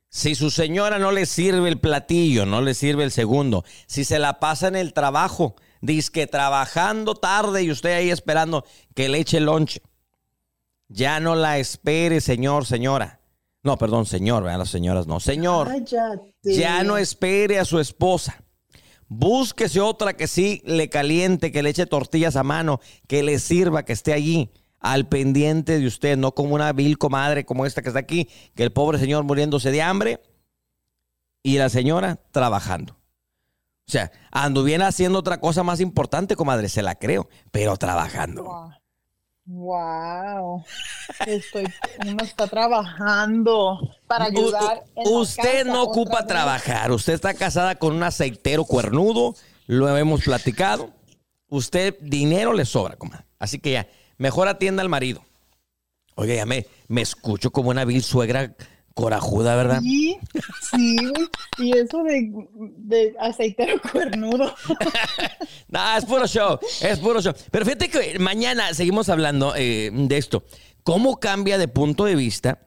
Si 0.10 0.36
su 0.36 0.52
señora 0.52 1.00
no 1.00 1.12
le 1.12 1.26
sirve 1.26 1.70
el 1.70 1.80
platillo, 1.80 2.46
no 2.46 2.62
le 2.62 2.76
sirve 2.76 3.04
el 3.04 3.12
segundo, 3.12 3.66
si 3.88 4.04
se 4.04 4.20
la 4.20 4.40
pasa 4.40 4.68
en 4.68 4.76
el 4.76 4.94
trabajo, 4.94 5.56
dice 5.82 6.12
que 6.12 6.28
trabajando 6.28 7.16
tarde 7.16 7.64
y 7.64 7.72
usted 7.72 7.96
ahí 7.96 8.12
esperando 8.12 8.64
que 8.94 9.10
le 9.10 9.20
eche 9.20 9.40
lonche, 9.40 9.82
ya 10.88 11.20
no 11.20 11.36
la 11.36 11.58
espere, 11.58 12.22
señor, 12.22 12.68
señora. 12.68 13.22
No, 13.64 13.78
perdón, 13.78 14.06
señor, 14.06 14.44
vean 14.44 14.60
las 14.60 14.70
señoras, 14.70 15.08
no, 15.08 15.20
señor. 15.20 15.70
Cállate. 15.70 16.36
Ya 16.44 16.84
no 16.84 16.98
espere 16.98 17.58
a 17.58 17.66
su 17.66 17.80
esposa. 17.80 18.44
Búsquese 19.08 19.80
otra 19.80 20.14
que 20.14 20.28
sí 20.28 20.62
le 20.66 20.90
caliente, 20.90 21.52
que 21.52 21.64
le 21.64 21.70
eche 21.70 21.88
tortillas 21.88 22.36
a 22.36 22.44
mano, 22.44 22.82
que 23.08 23.24
le 23.24 23.40
sirva, 23.40 23.84
que 23.84 23.94
esté 23.94 24.14
allí 24.14 24.52
al 24.84 25.08
pendiente 25.08 25.80
de 25.80 25.88
usted, 25.88 26.18
no 26.18 26.34
como 26.34 26.54
una 26.54 26.72
vil 26.74 26.98
comadre 26.98 27.46
como 27.46 27.66
esta 27.66 27.82
que 27.82 27.88
está 27.88 28.00
aquí, 28.00 28.30
que 28.54 28.64
el 28.64 28.72
pobre 28.72 29.00
señor 29.00 29.24
muriéndose 29.24 29.72
de 29.72 29.82
hambre 29.82 30.22
y 31.42 31.58
la 31.58 31.70
señora 31.70 32.20
trabajando. 32.32 32.94
O 33.88 33.92
sea, 33.92 34.12
anduviera 34.32 34.88
haciendo 34.88 35.20
otra 35.20 35.40
cosa 35.40 35.64
más 35.64 35.80
importante, 35.80 36.36
comadre, 36.36 36.70
se 36.70 36.82
la 36.82 36.96
creo, 36.96 37.28
pero 37.52 37.76
trabajando. 37.78 38.44
Wow. 38.44 38.72
Wow. 39.46 40.64
Estoy, 41.28 41.66
uno 42.06 42.24
está 42.24 42.48
trabajando 42.48 43.80
para 44.08 44.26
ayudar. 44.26 44.84
en 44.96 45.04
la 45.04 45.10
Usted 45.20 45.64
casa 45.64 45.64
no 45.66 45.84
ocupa 45.84 46.20
vez. 46.20 46.28
trabajar. 46.28 46.92
Usted 46.92 47.14
está 47.14 47.34
casada 47.34 47.76
con 47.76 47.94
un 47.94 48.04
aceitero 48.04 48.64
cuernudo. 48.64 49.36
Lo 49.68 49.96
hemos 49.98 50.24
platicado. 50.24 50.92
Usted 51.50 51.98
dinero 52.02 52.54
le 52.54 52.66
sobra, 52.66 52.96
comadre. 52.96 53.26
Así 53.38 53.60
que 53.60 53.74
ya, 53.74 53.88
mejor 54.18 54.48
atienda 54.48 54.82
al 54.82 54.90
marido. 54.90 55.24
Oiga, 56.16 56.36
ya 56.36 56.46
me, 56.46 56.68
me 56.88 57.02
escucho 57.02 57.52
como 57.52 57.70
una 57.70 57.86
vil 57.86 58.04
suegra 58.04 58.56
corajuda, 58.94 59.56
¿verdad? 59.56 59.82
Sí, 59.82 60.18
sí. 60.72 60.98
Y 61.58 61.76
eso 61.78 62.04
de, 62.04 62.32
de 62.78 63.16
aceitero 63.20 63.82
cuernudo. 63.92 64.54
No, 65.68 65.98
es 65.98 66.06
puro 66.06 66.28
show, 66.28 66.60
es 66.82 67.00
puro 67.00 67.20
show. 67.20 67.34
Pero 67.50 67.66
fíjate 67.66 67.90
que 67.90 68.20
mañana 68.20 68.76
seguimos 68.76 69.10
hablando 69.10 69.56
eh, 69.56 69.90
de 69.92 70.18
esto. 70.18 70.46
¿Cómo 70.84 71.20
cambia 71.20 71.58
de 71.58 71.68
punto 71.68 72.06
de 72.06 72.16
vista 72.16 72.60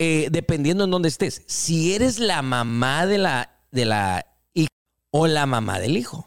eh, 0.00 0.26
dependiendo 0.32 0.82
en 0.82 0.90
dónde 0.90 1.08
estés? 1.10 1.42
Si 1.46 1.94
eres 1.94 2.18
la 2.18 2.42
mamá 2.42 3.06
de 3.06 3.18
la, 3.18 3.56
de 3.70 3.84
la 3.84 4.26
hija 4.52 4.66
o 5.12 5.28
la 5.28 5.46
mamá 5.46 5.78
del 5.78 5.96
hijo. 5.96 6.26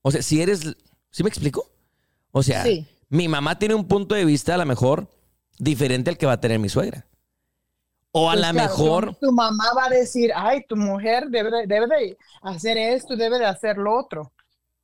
O 0.00 0.10
sea, 0.10 0.22
si 0.22 0.40
eres... 0.40 0.62
¿Sí 1.10 1.22
me 1.22 1.28
explico? 1.28 1.70
O 2.32 2.42
sea, 2.42 2.62
Sí. 2.64 2.86
Mi 3.14 3.28
mamá 3.28 3.58
tiene 3.58 3.74
un 3.74 3.86
punto 3.86 4.16
de 4.16 4.24
vista 4.24 4.54
a 4.54 4.58
lo 4.58 4.66
mejor 4.66 5.08
diferente 5.58 6.10
al 6.10 6.18
que 6.18 6.26
va 6.26 6.32
a 6.32 6.40
tener 6.40 6.58
mi 6.58 6.68
suegra. 6.68 7.06
O 8.10 8.28
a 8.28 8.32
Pues 8.32 8.46
lo 8.46 8.52
claro, 8.52 8.68
mejor... 8.68 9.14
Tu, 9.14 9.26
tu 9.26 9.32
mamá 9.32 9.64
va 9.76 9.84
a 9.86 9.88
decir, 9.88 10.32
ay, 10.34 10.64
tu 10.68 10.74
mujer 10.76 11.28
debe 11.28 11.50
de, 11.50 11.66
debe 11.66 11.86
de 11.86 12.18
hacer 12.42 12.76
esto, 12.76 13.16
debe 13.16 13.38
de 13.38 13.46
hacer 13.46 13.76
lo 13.76 13.96
otro. 13.96 14.32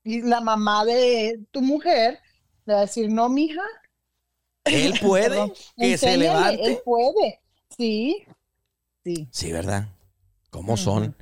Y 0.05 0.23
la 0.23 0.41
mamá 0.41 0.85
de 0.85 1.41
tu 1.51 1.61
mujer 1.61 2.21
le 2.67 2.75
va 2.75 2.79
a 2.81 2.83
decir, 2.83 3.11
no, 3.11 3.29
mija. 3.29 3.63
Él 4.65 4.95
puede 5.03 5.29
Perdón, 5.31 5.53
que 5.77 5.99
se 5.99 6.17
levante. 6.17 6.63
Él 6.65 6.79
puede. 6.85 7.41
Sí, 7.77 8.25
sí. 9.03 9.29
Sí, 9.33 9.53
¿verdad? 9.53 9.89
¿Cómo 10.51 10.77
son? 10.77 11.17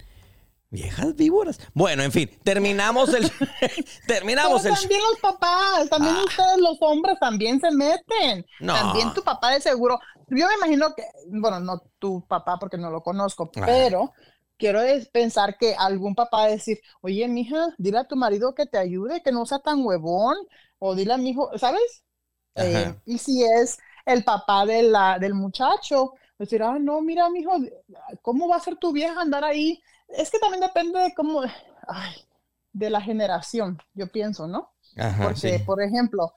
Viejas 0.70 1.14
víboras. 1.16 1.58
Bueno, 1.72 2.02
en 2.02 2.12
fin, 2.12 2.30
terminamos 2.44 3.12
el 3.14 3.22
terminamos 4.06 4.62
Pero 4.62 4.74
el 4.74 4.80
también 4.80 5.00
los 5.02 5.20
papás, 5.20 5.88
también 5.88 6.14
Ah. 6.16 6.24
ustedes 6.26 6.58
los 6.58 6.76
hombres 6.80 7.18
también 7.18 7.60
se 7.60 7.70
meten. 7.70 8.44
No. 8.60 8.74
También 8.74 9.14
tu 9.14 9.22
papá 9.22 9.52
de 9.52 9.60
seguro. 9.60 9.98
Yo 10.28 10.46
me 10.46 10.54
imagino 10.54 10.94
que, 10.94 11.04
bueno, 11.28 11.58
no 11.60 11.80
tu 11.98 12.26
papá 12.26 12.58
porque 12.58 12.76
no 12.76 12.90
lo 12.90 13.02
conozco, 13.02 13.50
Ajá. 13.56 13.64
pero 13.66 14.12
quiero 14.58 14.80
pensar 15.10 15.56
que 15.56 15.74
algún 15.74 16.14
papá 16.14 16.46
decir, 16.46 16.80
oye, 17.00 17.26
mija, 17.28 17.68
dile 17.78 17.98
a 17.98 18.08
tu 18.08 18.16
marido 18.16 18.54
que 18.54 18.66
te 18.66 18.76
ayude, 18.76 19.22
que 19.22 19.32
no 19.32 19.46
sea 19.46 19.60
tan 19.60 19.84
huevón, 19.84 20.36
o 20.78 20.94
dile 20.94 21.14
a 21.14 21.16
mi 21.16 21.30
hijo, 21.30 21.50
¿sabes? 21.56 22.02
Eh, 22.56 22.94
y 23.06 23.18
si 23.18 23.42
es 23.44 23.78
el 24.04 24.24
papá 24.24 24.66
de 24.66 24.82
la, 24.82 25.18
del 25.18 25.32
muchacho, 25.32 26.12
decir, 26.38 26.62
ah, 26.62 26.76
no, 26.78 27.00
mira, 27.00 27.30
mijo, 27.30 27.52
¿cómo 28.20 28.48
va 28.48 28.56
a 28.56 28.60
ser 28.60 28.76
tu 28.76 28.92
vieja 28.92 29.20
andar 29.20 29.44
ahí? 29.44 29.80
Es 30.08 30.30
que 30.30 30.38
también 30.38 30.60
depende 30.60 30.98
de 31.00 31.14
cómo, 31.14 31.42
ay, 31.86 32.14
de 32.72 32.90
la 32.90 33.00
generación, 33.00 33.78
yo 33.94 34.08
pienso, 34.10 34.46
¿no? 34.46 34.72
Ajá, 34.96 35.24
Porque, 35.24 35.58
sí. 35.58 35.64
por 35.64 35.82
ejemplo, 35.82 36.34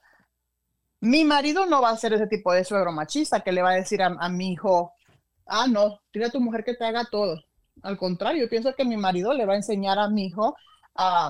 mi 1.00 1.24
marido 1.24 1.66
no 1.66 1.82
va 1.82 1.90
a 1.90 1.96
ser 1.96 2.12
ese 2.12 2.26
tipo 2.26 2.52
de 2.52 2.64
suegro 2.64 2.92
machista 2.92 3.40
que 3.40 3.52
le 3.52 3.62
va 3.62 3.70
a 3.70 3.74
decir 3.74 4.02
a, 4.02 4.06
a 4.06 4.28
mi 4.28 4.52
hijo, 4.52 4.92
ah, 5.46 5.66
no, 5.66 6.00
dile 6.12 6.26
a 6.26 6.30
tu 6.30 6.40
mujer 6.40 6.64
que 6.64 6.74
te 6.74 6.84
haga 6.84 7.04
todo. 7.10 7.42
Al 7.82 7.96
contrario, 7.96 8.42
yo 8.42 8.48
pienso 8.48 8.74
que 8.74 8.84
mi 8.84 8.96
marido 8.96 9.32
le 9.32 9.46
va 9.46 9.54
a 9.54 9.56
enseñar 9.56 9.98
a 9.98 10.08
mi 10.08 10.26
hijo 10.26 10.54
a, 10.94 11.28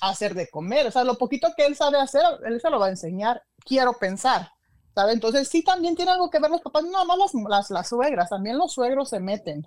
a 0.00 0.08
hacer 0.08 0.34
de 0.34 0.48
comer. 0.50 0.86
O 0.86 0.90
sea, 0.90 1.04
lo 1.04 1.16
poquito 1.16 1.48
que 1.56 1.64
él 1.64 1.76
sabe 1.76 1.98
hacer, 1.98 2.22
él 2.44 2.60
se 2.60 2.70
lo 2.70 2.78
va 2.78 2.86
a 2.86 2.90
enseñar. 2.90 3.42
Quiero 3.64 3.94
pensar. 3.94 4.50
¿Sabe? 4.94 5.12
Entonces, 5.12 5.48
sí, 5.48 5.64
también 5.64 5.96
tiene 5.96 6.12
algo 6.12 6.30
que 6.30 6.38
ver 6.38 6.50
los 6.50 6.60
papás, 6.60 6.84
no 6.84 7.04
más 7.04 7.18
las, 7.18 7.34
las, 7.48 7.70
las 7.70 7.88
suegras, 7.88 8.28
también 8.28 8.58
los 8.58 8.72
suegros 8.72 9.10
se 9.10 9.18
meten. 9.18 9.64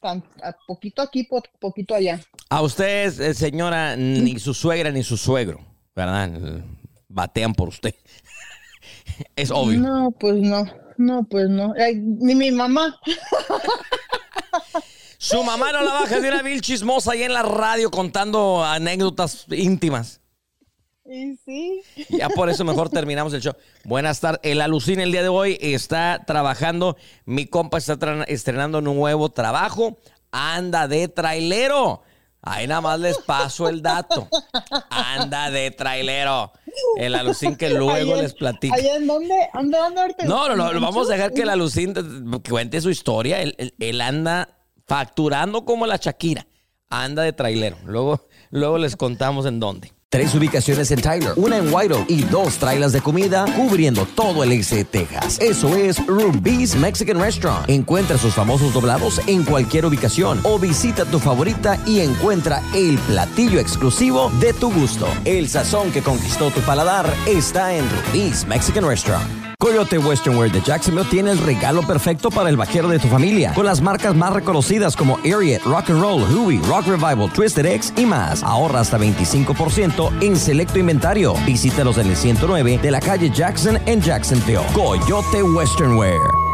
Tan, 0.00 0.22
a 0.42 0.52
poquito 0.66 1.02
aquí, 1.02 1.24
po- 1.24 1.42
poquito 1.58 1.94
allá. 1.94 2.20
A 2.50 2.62
usted, 2.62 3.20
eh, 3.20 3.34
señora, 3.34 3.96
ni 3.96 4.38
su 4.38 4.54
suegra 4.54 4.90
ni 4.90 5.02
su 5.02 5.16
suegro, 5.16 5.60
¿verdad? 5.94 6.30
Batean 7.08 7.54
por 7.54 7.68
usted. 7.68 7.94
Es 9.36 9.50
obvio. 9.50 9.80
No, 9.80 10.10
pues 10.12 10.36
no, 10.36 10.64
no, 10.96 11.24
pues 11.24 11.48
no. 11.48 11.74
Ay, 11.76 11.96
ni 11.96 12.34
mi 12.34 12.50
mamá. 12.52 12.96
Su 15.18 15.42
mamá 15.42 15.72
no 15.72 15.82
la 15.82 15.92
baja 15.92 16.20
de 16.20 16.28
una 16.28 16.42
vil 16.42 16.60
chismosa 16.60 17.12
ahí 17.12 17.22
en 17.24 17.32
la 17.32 17.42
radio 17.42 17.90
contando 17.90 18.64
anécdotas 18.64 19.46
íntimas. 19.50 20.20
Y 21.10 21.36
sí. 21.44 21.80
Ya 22.10 22.28
por 22.28 22.50
eso 22.50 22.64
mejor 22.64 22.90
terminamos 22.90 23.32
el 23.32 23.40
show. 23.40 23.54
Buenas 23.84 24.20
tardes. 24.20 24.40
El 24.42 24.60
Alucina 24.60 25.02
el 25.02 25.10
día 25.12 25.22
de 25.22 25.28
hoy 25.28 25.56
está 25.60 26.22
trabajando. 26.26 26.96
Mi 27.24 27.46
compa 27.46 27.78
está 27.78 27.96
estrenando 28.26 28.78
un 28.78 28.84
nuevo 28.84 29.30
trabajo. 29.30 29.98
Anda 30.30 30.86
de 30.86 31.08
trailero. 31.08 32.02
Ahí 32.42 32.66
nada 32.68 32.82
más 32.82 33.00
les 33.00 33.16
paso 33.18 33.68
el 33.68 33.80
dato. 33.82 34.28
Anda 34.90 35.50
de 35.50 35.70
trailero. 35.70 36.52
El 36.98 37.14
Alucín 37.14 37.56
que 37.56 37.70
luego 37.70 38.14
en- 38.16 38.22
les 38.22 38.34
platica. 38.34 38.76
en 38.76 39.06
dónde, 39.06 39.34
¿dónde, 39.54 39.78
dónde? 39.78 40.14
No, 40.26 40.48
no, 40.48 40.54
no, 40.56 40.70
¿En 40.72 40.80
vamos 40.80 41.08
a 41.10 41.14
dejar 41.14 41.32
que 41.32 41.42
el? 41.42 41.48
Alucín 41.48 41.94
te- 41.94 42.02
cuente 42.50 42.80
su 42.80 42.90
historia. 42.90 43.40
Él, 43.40 43.54
él- 43.58 43.74
él 43.80 44.00
anda 44.02 44.50
facturando 44.86 45.64
como 45.64 45.86
la 45.86 45.96
Shakira. 45.96 46.46
Anda 46.90 47.22
de 47.22 47.32
trailero. 47.32 47.76
Luego, 47.84 48.28
luego 48.50 48.78
les 48.78 48.94
contamos 48.96 49.44
en 49.46 49.58
dónde. 49.58 49.92
Tres 50.10 50.34
ubicaciones 50.34 50.90
en 50.90 51.02
Tyler, 51.02 51.34
una 51.36 51.58
en 51.58 51.70
White 51.70 52.06
y 52.08 52.22
dos 52.22 52.56
trailers 52.56 52.94
de 52.94 53.02
comida 53.02 53.44
cubriendo 53.54 54.06
todo 54.06 54.42
el 54.42 54.52
este 54.52 54.76
de 54.76 54.84
Texas. 54.86 55.36
Eso 55.38 55.76
es 55.76 55.98
Ruby's 56.06 56.74
Mexican 56.76 57.20
Restaurant. 57.20 57.68
Encuentra 57.68 58.16
sus 58.16 58.32
famosos 58.32 58.72
doblados 58.72 59.20
en 59.26 59.44
cualquier 59.44 59.84
ubicación 59.84 60.40
o 60.44 60.58
visita 60.58 61.04
tu 61.04 61.18
favorita 61.18 61.78
y 61.84 62.00
encuentra 62.00 62.62
el 62.74 62.96
platillo 63.00 63.60
exclusivo 63.60 64.30
de 64.40 64.54
tu 64.54 64.72
gusto. 64.72 65.06
El 65.26 65.46
sazón 65.46 65.92
que 65.92 66.00
conquistó 66.00 66.50
tu 66.52 66.60
paladar 66.62 67.06
está 67.26 67.74
en 67.74 67.84
Ruby's 67.90 68.46
Mexican 68.46 68.86
Restaurant. 68.86 69.47
Coyote 69.60 69.98
Western 69.98 70.36
Wear 70.36 70.52
de 70.52 70.60
Jacksonville 70.60 71.08
tiene 71.10 71.32
el 71.32 71.38
regalo 71.38 71.82
perfecto 71.82 72.30
para 72.30 72.48
el 72.48 72.56
vaquero 72.56 72.86
de 72.86 73.00
tu 73.00 73.08
familia, 73.08 73.52
con 73.54 73.66
las 73.66 73.80
marcas 73.80 74.14
más 74.14 74.32
reconocidas 74.32 74.94
como 74.94 75.18
Ariat, 75.24 75.64
Rock 75.64 75.90
and 75.90 76.00
Roll, 76.00 76.22
Huey, 76.32 76.58
Rock 76.58 76.86
Revival, 76.86 77.28
Twisted 77.32 77.66
X 77.66 77.92
y 77.96 78.06
más. 78.06 78.44
Ahorra 78.44 78.78
hasta 78.78 78.98
25% 78.98 80.22
en 80.22 80.36
selecto 80.36 80.78
inventario. 80.78 81.34
Visítalos 81.44 81.98
en 81.98 82.06
el 82.06 82.16
109 82.16 82.78
de 82.80 82.90
la 82.92 83.00
calle 83.00 83.30
Jackson 83.30 83.80
en 83.86 84.00
Jacksonville. 84.00 84.62
Coyote 84.74 85.42
Western 85.42 85.96
Wear. 85.96 86.47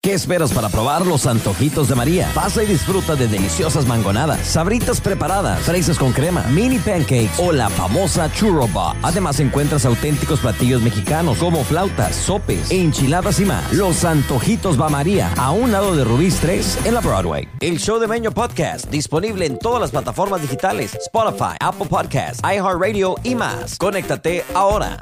¿Qué 0.00 0.14
esperas 0.14 0.52
para 0.52 0.68
probar 0.68 1.04
los 1.04 1.26
antojitos 1.26 1.88
de 1.88 1.96
María? 1.96 2.30
Pasa 2.32 2.62
y 2.62 2.66
disfruta 2.66 3.16
de 3.16 3.26
deliciosas 3.26 3.84
mangonadas, 3.84 4.46
sabritas 4.46 5.00
preparadas, 5.00 5.60
fresas 5.62 5.98
con 5.98 6.12
crema, 6.12 6.44
mini 6.50 6.78
pancakes 6.78 7.32
o 7.38 7.50
la 7.50 7.68
famosa 7.68 8.32
churro 8.32 8.68
bar. 8.68 8.94
Además 9.02 9.40
encuentras 9.40 9.84
auténticos 9.84 10.38
platillos 10.38 10.82
mexicanos 10.82 11.38
como 11.38 11.64
flautas, 11.64 12.14
sopes, 12.14 12.70
enchiladas 12.70 13.40
y 13.40 13.44
más. 13.44 13.72
Los 13.72 14.04
antojitos 14.04 14.80
va 14.80 14.88
María, 14.88 15.32
a 15.36 15.50
un 15.50 15.72
lado 15.72 15.96
de 15.96 16.04
Rubí's 16.04 16.38
3 16.40 16.86
en 16.86 16.94
la 16.94 17.00
Broadway. 17.00 17.48
El 17.58 17.80
show 17.80 17.98
de 17.98 18.06
Meño 18.06 18.30
Podcast, 18.30 18.88
disponible 18.90 19.46
en 19.46 19.58
todas 19.58 19.80
las 19.80 19.90
plataformas 19.90 20.40
digitales, 20.40 20.94
Spotify, 20.94 21.56
Apple 21.58 21.86
Podcasts, 21.86 22.40
iHeartRadio 22.44 23.16
y 23.24 23.34
más. 23.34 23.76
Conéctate 23.76 24.44
ahora. 24.54 24.96